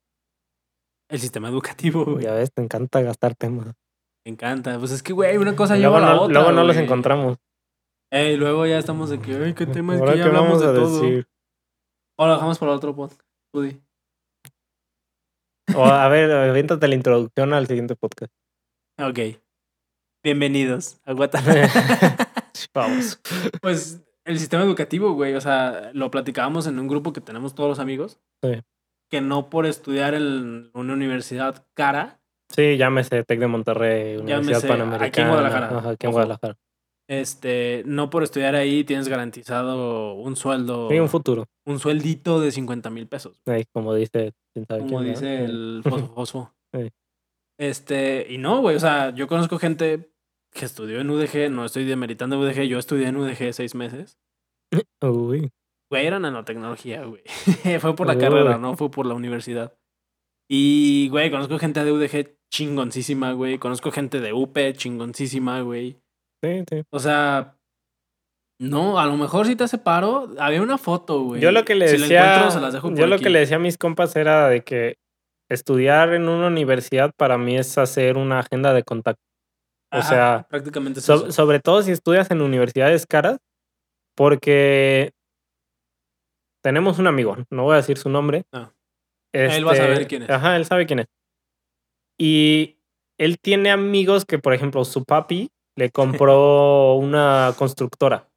[1.11, 2.25] El sistema educativo, güey.
[2.25, 3.75] Ya ves, te encanta gastar temas.
[4.25, 4.79] Me encanta.
[4.79, 6.35] Pues es que, güey, una cosa Luego lleva a la no, otra.
[6.35, 7.39] luego no los encontramos.
[8.11, 10.61] Ey, luego ya estamos de que, ay, qué tema es Ahora, que ya ¿qué hablamos
[10.61, 11.01] vamos de a todo.
[11.03, 11.29] decir?
[12.19, 13.21] O lo dejamos para otro podcast.
[13.55, 13.81] Di.
[15.77, 18.33] O, a ver, aviéntate la introducción al siguiente podcast.
[18.99, 19.19] Ok.
[20.25, 21.43] Bienvenidos a Guata.
[22.75, 23.21] Vamos.
[23.61, 25.35] pues el sistema educativo, güey.
[25.35, 28.19] O sea, lo platicábamos en un grupo que tenemos todos los amigos.
[28.43, 28.63] Sí.
[29.11, 32.18] Que no por estudiar en una universidad cara,
[32.51, 35.07] Sí, llámese Tec de Monterrey, Universidad Llámese, Panamericana.
[35.07, 35.79] aquí en Guadalajara.
[35.79, 36.13] Ajá, aquí en.
[36.13, 36.57] Guadalajara.
[37.09, 40.89] este, no por estudiar ahí tienes garantizado un sueldo.
[40.91, 41.47] Sí, un futuro.
[41.67, 43.41] Un sueldito de 50 mil pesos.
[43.73, 44.33] Como dice,
[44.67, 46.55] Como dice el fosfo fosfo.
[46.75, 46.89] Sí.
[47.59, 50.11] Este, y no, güey, o sea, yo conozco gente
[50.53, 54.19] que estudió en UDG, no estoy demeritando UDG, yo estudié en UDG seis meses.
[55.03, 55.51] Uy.
[55.91, 57.23] Güey, era nanotecnología, güey.
[57.81, 58.21] fue por la Uy.
[58.21, 59.77] carrera, no fue por la universidad.
[60.51, 63.59] Y, güey, conozco gente de UDG chingoncísima, güey.
[63.59, 65.99] Conozco gente de UP chingoncísima, güey.
[66.43, 66.83] Sí, sí.
[66.91, 67.57] O sea,
[68.61, 71.41] no, a lo mejor si te hace paro, había una foto, güey.
[71.41, 73.25] Yo lo que le Si la decía, encuentro, se las dejo por yo lo aquí.
[73.25, 74.97] que le decía a mis compas era de que
[75.51, 79.23] estudiar en una universidad para mí es hacer una agenda de contacto.
[79.93, 81.33] O Ajá, sea, prácticamente es So- eso.
[81.33, 83.39] sobre todo si estudias en universidades caras,
[84.17, 85.13] porque
[86.63, 88.45] tenemos un amigo, no voy a decir su nombre.
[88.53, 88.73] Ah.
[89.33, 90.31] Él va a Este, saber quién es.
[90.31, 91.07] Ajá, él sabe quién es.
[92.19, 92.79] Y
[93.19, 98.29] él tiene amigos que, por ejemplo, su papi le compró una constructora.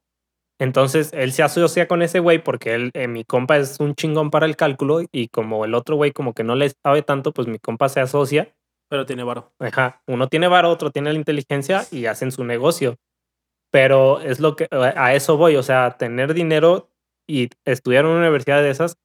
[0.60, 4.30] Entonces, él se asocia con ese güey porque él, eh, mi compa es un chingón
[4.30, 7.48] para el cálculo y como el otro güey como que no le sabe tanto, pues
[7.48, 8.54] mi compa se asocia
[8.88, 9.52] Pero tiene varo.
[9.58, 12.96] Ajá, uno tiene varo, otro tiene la inteligencia y hacen su negocio.
[13.72, 16.90] Pero es lo que a eso voy, o sea, tener dinero
[17.26, 18.98] y estudiar en una universidad de esas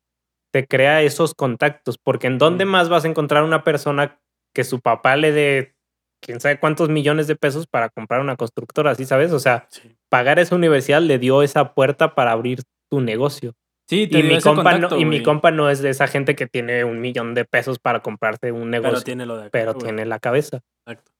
[0.53, 2.69] te crea esos contactos, porque en dónde Mm.
[2.69, 4.19] más vas a encontrar una persona
[4.54, 5.76] que su papá le dé
[6.22, 9.32] quién sabe cuántos millones de pesos para comprar una constructora, ¿sí sabes?
[9.32, 9.95] O sea, Sí.
[10.10, 13.54] pagar esa universidad le dio esa puerta para abrir tu negocio.
[13.89, 15.89] Sí, te Y dio mi, ese compa contacto, no, y mi compa no es de
[15.91, 19.36] esa gente que tiene un millón de pesos para comprarse un negocio, Pero tiene lo
[19.38, 19.84] de acá, pero güey.
[19.86, 20.62] tiene la cabeza.
[20.86, 21.12] Exacto.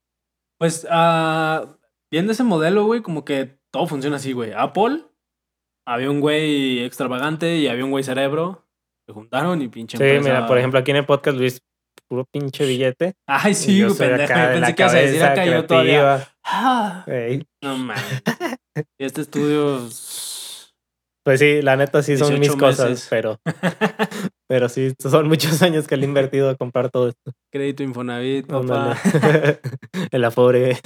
[0.58, 1.76] Pues, ah,
[2.10, 4.52] viendo ese modelo, güey, como que todo funciona así, güey.
[4.54, 5.04] Apple,
[5.86, 8.66] había un güey extravagante y había un güey cerebro.
[9.06, 11.62] Se juntaron y pinche Sí, empresa- mira, por ejemplo, aquí en el podcast Luis,
[12.08, 13.14] puro pinche billete.
[13.26, 14.32] Ay, sí, yo pendejo.
[14.32, 16.28] acá pensé que ibas a decir acá yo todavía.
[16.44, 17.04] Ah,
[17.62, 18.22] no mames.
[18.98, 19.88] Este estudio.
[21.24, 23.40] Pues sí, la neta sí son mis 18 cosas, pero,
[24.48, 27.32] pero sí, son muchos años que le he invertido a comprar todo esto.
[27.52, 28.96] Crédito Infonavit, papá.
[30.10, 30.78] El afore.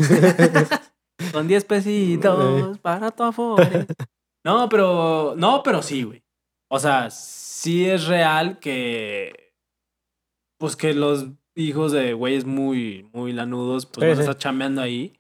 [1.31, 3.87] Son 10 pesitos para tu afore.
[4.45, 5.35] No, pero.
[5.37, 6.25] No, pero sí, güey.
[6.69, 9.42] O sea, sí es real que.
[10.63, 14.39] Pues que los hijos de güeyes muy, muy lanudos, pues Sí, van a sí.
[14.39, 15.13] chambeando ahí.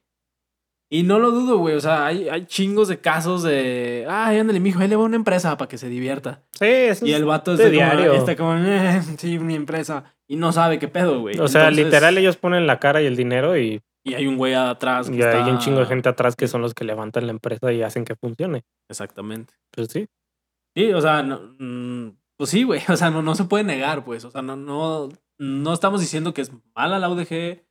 [0.88, 1.74] Y no lo dudo, güey.
[1.74, 4.07] O sea, hay, hay chingos de casos de.
[4.09, 6.45] Ay, ándale, mijo, ahí le va una empresa para que se divierta.
[6.53, 8.12] Sí, eso Y es- el vato de está como, diario.
[8.14, 10.05] está como, "Eh, sí, mi empresa.
[10.28, 11.38] Y no sabe qué pedo, güey.
[11.40, 14.36] O sea, Entonces, literal ellos ponen la cara y el dinero y, Y hay un
[14.36, 15.11] güey atrás.
[15.11, 17.72] que y hay un chingo de gente atrás que son los que levantan la empresa
[17.72, 18.62] y hacen que funcione.
[18.88, 19.55] Exactamente.
[19.72, 20.07] Pues sí.
[20.76, 22.80] Sí, o sea, no, mm, pues sí, güey.
[22.95, 24.24] O sea, no, no se puede negar, pues.
[24.26, 25.09] O sea, no, no,
[25.39, 27.62] no estamos diciendo que es mala la UDG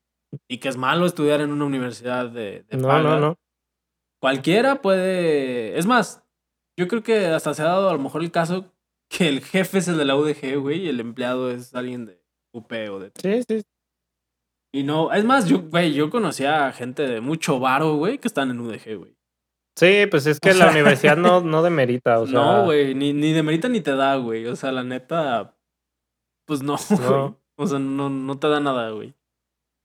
[0.49, 3.03] y que es malo estudiar en una universidad de, de No, paga.
[3.03, 3.35] no, no.
[4.21, 5.77] Cualquiera puede.
[5.77, 6.23] Es más,
[6.79, 8.71] yo creo que hasta se ha dado a lo mejor el caso
[9.09, 12.21] que el jefe es el de la UDG, güey, y el empleado es alguien de
[12.53, 13.11] UP o de.
[13.15, 13.61] Sí, sí.
[14.73, 18.27] Y no, es más, yo, güey, yo conocía a gente de mucho varo, güey, que
[18.29, 19.17] están en UDG, güey.
[19.77, 22.33] Sí, pues es que O la sea- universidad no, no demerita, o sea.
[22.39, 24.45] no, güey, ni, ni de merita ni te da, güey.
[24.45, 25.57] O sea, la neta,
[26.45, 27.40] pues no, No.
[27.61, 29.13] O sea, no, no te da nada, güey.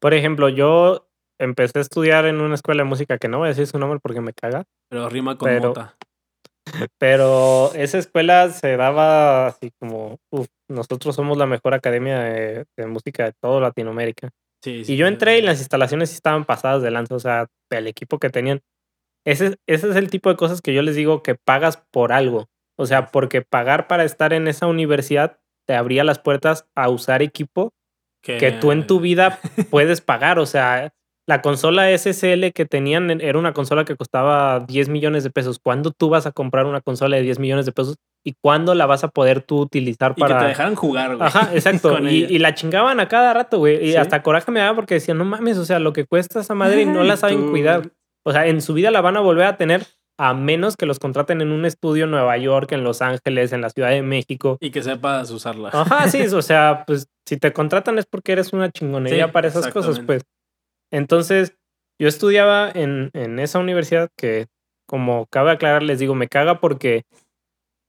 [0.01, 1.09] Por ejemplo, yo
[1.39, 4.01] empecé a estudiar en una escuela de música que no voy a decir su nombre
[4.03, 4.65] porque me caga.
[4.89, 5.97] Pero rima con Pero- mota.
[6.99, 12.87] Pero esa escuela se daba así como, uf, nosotros somos la mejor academia de, de
[12.87, 14.31] música de toda Latinoamérica.
[14.65, 17.87] Sí, sí, Y yo entré y las instalaciones estaban pasadas de lanza, o sea, el
[17.87, 18.63] equipo que tenían.
[19.25, 22.47] Ese, ese es el tipo de cosas que yo les digo que pagas por algo.
[22.79, 27.23] O sea, porque pagar para estar en esa universidad te abría las puertas a usar
[27.23, 27.73] equipo
[28.23, 29.39] que tú en tu vida
[29.71, 30.39] puedes pagar.
[30.41, 30.93] O sea,
[31.29, 35.59] la consola SSL que tenían en- era una consola que costaba 10 millones de pesos.
[35.63, 37.97] ¿Cuándo tú vas a comprar una consola de 10 millones de pesos?
[38.25, 40.39] ¿Y cuándo la vas a poder tú utilizar Y para...?
[40.39, 41.27] que te dejaran jugar, güey.
[41.29, 41.97] Ajá, exacto.
[42.01, 43.77] y, y la chingaban a cada rato, güey.
[43.85, 43.97] Y Sí.
[43.97, 46.83] hasta coraje me daba porque decían, no mames, o sea, lo que cuesta esa madre
[46.83, 47.51] y no la saben tú.
[47.51, 47.91] cuidar.
[48.25, 49.87] O sea, en su vida la van a volver a tener
[50.19, 53.61] a menos que los contraten en un estudio en Nueva York, en Los Ángeles, en
[53.61, 54.57] la Ciudad de México.
[54.61, 55.71] Y que sepas usarla.
[55.73, 59.49] Ajá, sí, o sea, pues si te contratan es porque eres una chingonería Sí, para
[59.49, 60.23] esas cosas, pues.
[60.91, 61.55] Entonces,
[62.01, 64.47] yo estudiaba en, en esa universidad que,
[64.87, 67.05] como cabe aclarar, les digo, me caga porque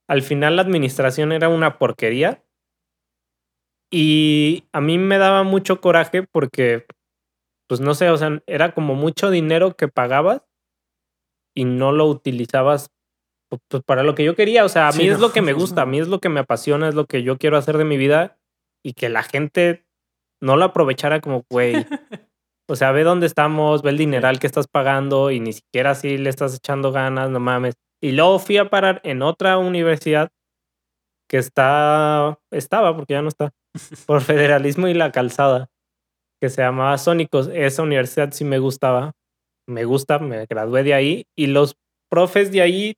[0.09, 2.43] al final la administración era una porquería.
[3.89, 6.85] Y a mí me daba mucho coraje porque,
[7.69, 10.46] pues no sé, o sea, era como mucho dinero que pagabas
[11.57, 12.89] y no lo utilizabas
[13.51, 14.63] pu- pues, para lo que yo quería.
[14.65, 15.27] O sea, a mí Sí, es no.
[15.27, 17.37] lo que me gusta, a mí es lo que me apasiona, es lo que yo
[17.37, 18.37] quiero hacer de mi vida
[18.85, 19.85] y que la gente
[20.41, 21.85] no lo aprovechara como, güey,
[22.69, 26.17] O sea, ve dónde estamos, ve el dineral que estás pagando y ni siquiera así
[26.17, 27.75] le estás echando ganas, no mames.
[28.03, 30.29] Y luego fui a parar en otra universidad
[31.29, 33.51] que está, estaba, porque ya no está,
[34.05, 35.69] por federalismo y la calzada,
[36.41, 37.49] que se llamaba Sónicos.
[37.53, 39.13] Esa universidad sí me gustaba,
[39.67, 41.77] me gusta, me gradué de ahí y los
[42.09, 42.95] profes de ahí,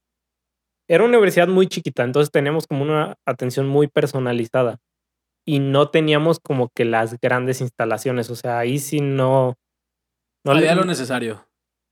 [0.87, 4.79] era una universidad muy chiquita, entonces teníamos como una atención muy personalizada
[5.45, 9.55] y no teníamos como que las grandes instalaciones, o sea, ahí sí no...
[10.45, 11.45] no había lo necesario.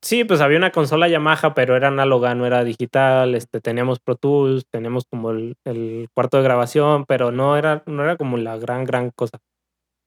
[0.03, 3.33] Sí, pues había una consola Yamaha, pero era análoga, no era digital.
[3.33, 8.03] Este, teníamos Pro Tools, teníamos como el, el, cuarto de grabación, pero no era, no
[8.03, 9.39] era como la gran, gran cosa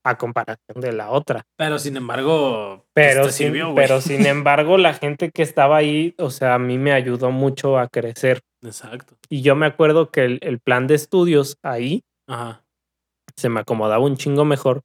[0.05, 1.44] a comparación de la otra.
[1.57, 6.14] Pero sin embargo, pues, pero, sin, sirvió, pero sin embargo, la gente que estaba ahí,
[6.18, 8.40] o sea, a mí me ayudó mucho a crecer.
[8.62, 9.16] Exacto.
[9.28, 12.64] Y yo me acuerdo que el, el plan de estudios ahí Ajá.
[13.36, 14.82] se me acomodaba un chingo mejor.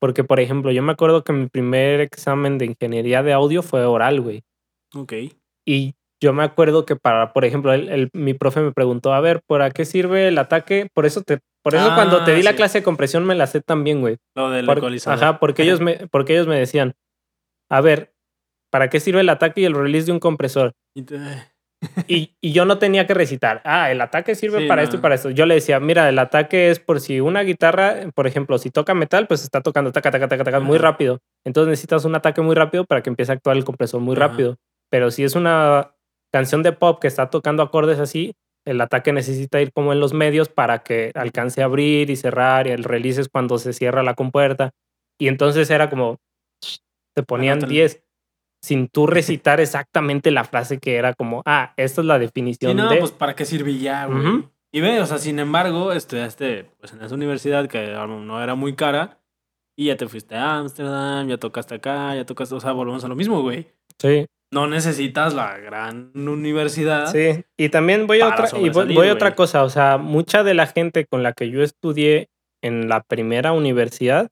[0.00, 3.84] Porque, por ejemplo, yo me acuerdo que mi primer examen de ingeniería de audio fue
[3.84, 4.42] oral, güey.
[4.94, 5.12] Ok.
[5.66, 9.20] Y yo me acuerdo que para, por ejemplo, el, el, mi profe me preguntó, a
[9.20, 10.88] ver, ¿por qué sirve el ataque?
[10.94, 12.42] Por eso te, por eso ah, cuando te di sí.
[12.44, 14.16] la clase de compresión me la sé también, güey.
[14.34, 14.82] Lo del por.
[15.06, 16.94] Ajá, porque ellos me, porque ellos me decían,
[17.68, 18.14] a ver,
[18.70, 20.72] ¿para qué sirve el ataque y el release de un compresor?
[22.06, 24.84] Y, yo no tenía que recitar, ah, el ataque sirve Sí, para no.
[24.84, 25.30] esto y para esto.
[25.30, 28.92] Yo le decía, mira, el ataque es por si una guitarra, por ejemplo, si toca
[28.92, 31.20] metal, pues está tocando taca, taca, taca, taca, muy rápido.
[31.44, 34.28] Entonces necesitas un ataque muy rápido para que empiece a actuar el compresor muy Ajá.
[34.28, 34.56] rápido.
[34.90, 35.94] Pero si es una
[36.32, 38.34] canción de pop que está tocando acordes así,
[38.64, 42.66] el ataque necesita ir como en los medios para que alcance a abrir y cerrar,
[42.66, 44.70] y el release es cuando se cierra la compuerta.
[45.18, 46.18] Y entonces era como,
[47.14, 47.72] te ponían Anótalo.
[47.72, 48.02] 10
[48.62, 52.76] sin tú recitar exactamente la frase que era como, ah, esta es la definición Sí,
[52.76, 52.98] no, de...
[52.98, 54.44] pues para qué sirve ya, güey.
[54.72, 58.76] Y ve, o sea, sin embargo, estudiaste pues en esa universidad que no era muy
[58.76, 59.18] cara
[59.76, 63.08] y ya te fuiste a Ámsterdam, ya tocaste acá, ya tocaste, o sea, volvemos a
[63.08, 63.66] lo mismo, güey.
[63.98, 67.06] Sí, No necesitas la gran universidad.
[67.12, 67.44] sí.
[67.56, 70.42] Y también voy a otra, y voy, sobresalir, voy a otra cosa, o sea, mucha
[70.42, 72.28] de la gente con la que yo estudié
[72.62, 74.28] en la primera universidad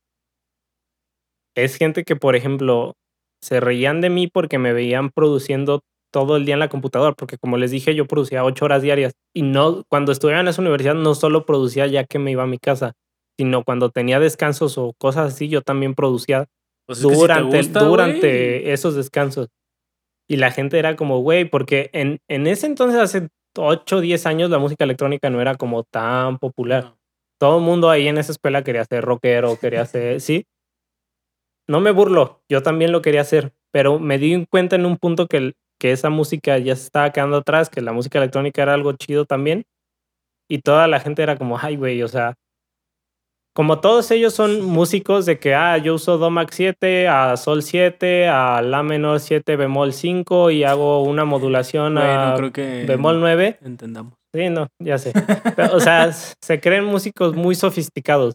[1.56, 2.94] es gente que, por ejemplo,
[3.42, 5.80] se reían de mí porque me veían produciendo
[6.12, 9.12] todo el día en la computadora, porque como les dije, yo producía ocho horas diarias
[9.34, 12.46] y no, cuando estudiaba en esa universidad no solo producía ya que me iba a
[12.46, 12.94] mi casa,
[13.38, 16.46] sino cuando tenía descansos o cosas así, yo también producía
[16.86, 19.48] Pues es que si te durante, gusta, durante esos descansos.
[20.28, 24.26] Y la gente era como, güey, porque en, en ese entonces, hace 8 o 10
[24.26, 26.84] años, la música electrónica no era como tan popular.
[26.84, 26.98] no.
[27.40, 30.44] Todo el mundo ahí en esa escuela quería ser rockero, quería ser, sí.
[31.66, 35.26] No me burlo, yo también lo quería hacer, pero me di cuenta en un punto
[35.26, 38.92] que, que esa música ya se estaba quedando atrás, que la música electrónica era algo
[38.94, 39.64] chido también.
[40.50, 42.34] Y toda la gente era como, ay, güey, o sea,
[43.59, 47.64] como todos ellos son músicos de que, ah, yo uso Do Max 7 a Sol
[47.64, 52.84] 7, a La menor 7 bemol 5 y hago una modulación Güey, a creo que
[52.86, 53.59] bemol 9.
[53.62, 54.14] entendamos.
[54.32, 55.12] Sí, no, ya sé.
[55.56, 58.34] Pero, o sea, se creen músicos muy sofisticados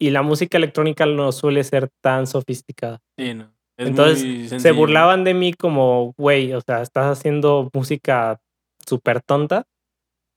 [0.00, 2.98] y la música electrónica no suele ser tan sofisticada.
[3.16, 3.52] Sí, no.
[3.78, 8.40] Es Entonces, Se burlaban de mí como, güey, o sea, estás haciendo música
[8.84, 9.62] súper tonta.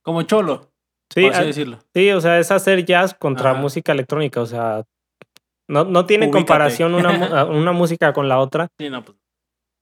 [0.04, 0.69] Como cholo,
[1.12, 1.78] Sí, por así ah, decirlo.
[1.94, 3.60] sí, o sea, es hacer jazz contra Ajá.
[3.60, 4.84] música electrónica, o sea,
[5.68, 6.38] no, no tiene Ubícate.
[6.44, 8.68] comparación una, mu- a- una música con la otra.
[8.78, 9.16] Sí, no, pues.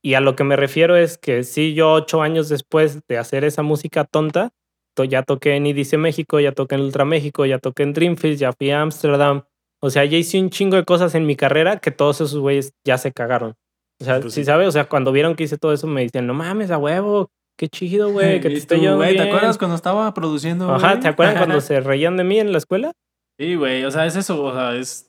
[0.03, 3.45] Y a lo que me refiero es que sí, yo ocho años después de hacer
[3.45, 4.51] esa música tonta,
[4.97, 8.39] to- ya toqué en IDC México, ya toqué en Ultra México, ya toqué en Dreamfield,
[8.39, 9.43] ya fui a Ámsterdam.
[9.81, 12.73] O sea, ya hice un chingo de cosas en mi carrera que todos esos güeyes
[12.87, 13.55] ya se cagaron.
[14.01, 14.45] O sea, Pues sí, sí.
[14.47, 14.69] ¿sabes?
[14.69, 17.69] O sea, cuando vieron que hice todo eso me dicen, no mames, a huevo, qué
[17.69, 19.29] chido, güey, que te estoy yendo güey, ¿te bien".
[19.29, 20.73] acuerdas cuando estaba produciendo?
[20.73, 21.01] Ajá, güey?
[21.01, 22.93] ¿te acuerdan cuando se reían de mí en la escuela?
[23.39, 25.05] Sí, güey, o sea, es eso, o sea, es.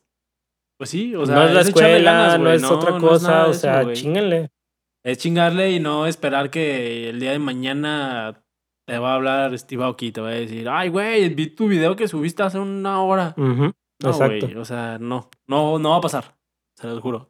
[0.78, 3.52] Pues sí, o sea, no es la escuela, ganas, no es otra no cosa, o
[3.52, 3.96] eso, sea, güey.
[3.96, 4.50] chinguenle.
[5.06, 8.44] Es chingarle y no esperar que el día de mañana
[8.88, 11.96] te va a hablar Steve Aoki te va a decir, ay, güey, vi tu video
[11.96, 13.34] que subiste hace una hora.
[13.38, 13.72] Ujú,
[14.02, 14.46] No, exacto.
[14.48, 16.36] güey, o sea, no, no, no va a pasar,
[16.76, 17.30] se los juro.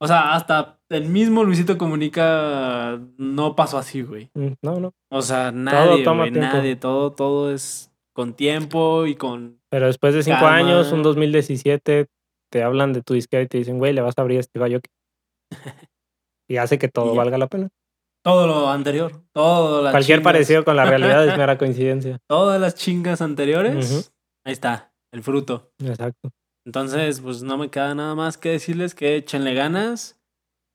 [0.00, 4.30] O sea, hasta el mismo Luisito Comunica no pasó así, güey.
[4.34, 4.92] Mm, No, no.
[5.10, 6.52] O sea, nadie, toma güey, tiempo.
[6.56, 9.60] nadie, todo, todo es con tiempo y con...
[9.70, 10.56] Pero después de cinco Calma.
[10.56, 12.06] años, un 2017,
[12.50, 14.64] te hablan de tu disquera y te dicen, güey, le vas a abrir a Steve
[14.74, 14.90] Aoki.
[16.48, 17.68] y hace que todo valga la pena.
[18.22, 22.18] Todo lo anterior, todo las Cualquier chingas- parecido con la realidad es mera coincidencia.
[22.28, 24.12] Todas las chingas anteriores,
[24.44, 25.70] ahí está, el fruto.
[25.82, 26.30] Exacto.
[26.66, 30.18] Entonces, pues no me queda nada más que decirles que échenle ganas,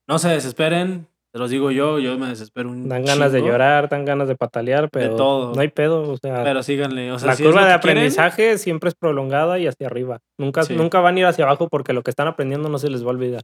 [0.08, 3.88] no se desesperen, se los digo yo, yo me desespero un Dan ganas de llorar,
[3.88, 5.54] dan ganas de patalear, pero todo.
[5.54, 6.10] no hay pedo.
[6.10, 9.58] O sea, Pero síganle, o sea, la si curva de quieren, aprendizaje siempre es prolongada
[9.58, 10.20] y hacia arriba.
[10.38, 10.74] Nunca, Sí.
[10.74, 13.08] nunca van a ir hacia abajo porque lo que están aprendiendo no se les va
[13.08, 13.42] a olvidar.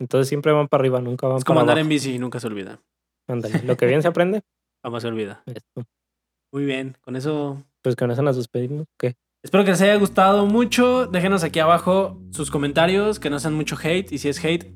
[0.00, 1.84] Entonces siempre van para arriba, nunca van Es como para andar abajo.
[1.84, 2.80] en bici y nunca se olvida.
[3.28, 4.40] Ándale, Lo que bien se aprende,
[4.84, 5.42] Jamás se olvida.
[5.46, 5.84] esto.
[6.52, 8.86] Muy bien, con eso Pues con eso nos despedimos.
[8.98, 9.14] ¿Qué?
[9.42, 11.06] Espero que les haya gustado mucho.
[11.06, 14.12] Déjenos aquí abajo sus comentarios, que no sean mucho hate.
[14.12, 14.72] Y si es hate,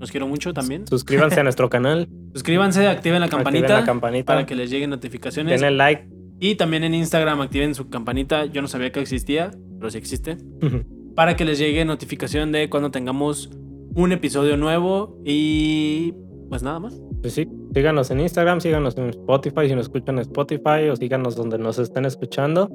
[0.00, 0.88] los quiero mucho también.
[0.88, 2.08] Suscríbanse a nuestro canal.
[2.32, 4.26] Suscríbanse, activen la activen campanita la campanita.
[4.26, 5.60] para que les lleguen notificaciones.
[5.60, 6.08] Denle like.
[6.40, 8.46] Y también en Instagram activen su campanita.
[8.46, 10.36] Yo no sabía que existía, pero sí existe.
[11.14, 13.50] Para que les llegue notificación de cuando tengamos
[13.94, 15.16] un episodio nuevo.
[15.24, 16.12] Y
[16.48, 17.00] pues nada más.
[17.20, 21.36] Pues sí, síganos en Instagram, síganos en Spotify si nos escuchan en Spotify o síganos
[21.36, 22.68] donde nos estén escuchando.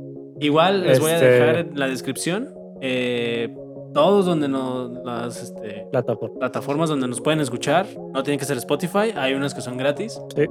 [0.44, 2.50] Igual les voy a Este- dejar en la descripción
[2.82, 3.56] eh,
[3.94, 6.40] todos donde nos las este, Plataforma.
[6.40, 7.86] plataformas donde nos pueden escuchar.
[8.14, 10.20] No tienen que ser Spotify, hay unas que son gratis.
[10.36, 10.46] Sí.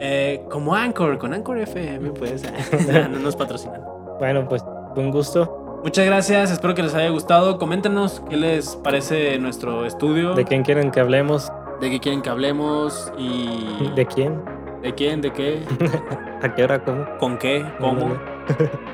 [0.00, 2.42] Eh, como Anchor, con Anchor FM, pues.
[3.10, 3.80] no nos patrocinan.
[4.18, 4.62] Bueno, pues
[4.96, 5.80] un gusto.
[5.82, 7.58] Muchas gracias, espero que les haya gustado.
[7.58, 11.50] Coméntenos qué les parece nuestro estudio, ¿De quién quieren que hablemos?
[11.80, 14.40] de qué quieren que hablemos y ¿De quién?
[14.82, 15.62] de quién, de qué,
[16.42, 16.82] ¿A qué hora?
[16.84, 17.04] ¿Cómo?
[17.18, 18.14] con qué, cómo.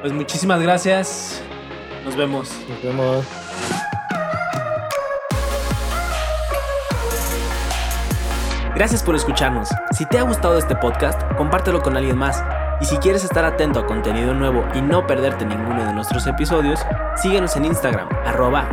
[0.00, 1.42] Pues muchísimas gracias.
[2.04, 2.50] Nos vemos.
[2.68, 3.26] Nos vemos.
[8.74, 9.68] Gracias por escucharnos.
[9.90, 12.44] Si te ha gustado este podcast, compártelo con alguien más.
[12.80, 16.78] Y si quieres estar atento a contenido nuevo y no perderte ninguno de nuestros episodios,
[17.20, 18.68] síguenos en Instagram, arroba.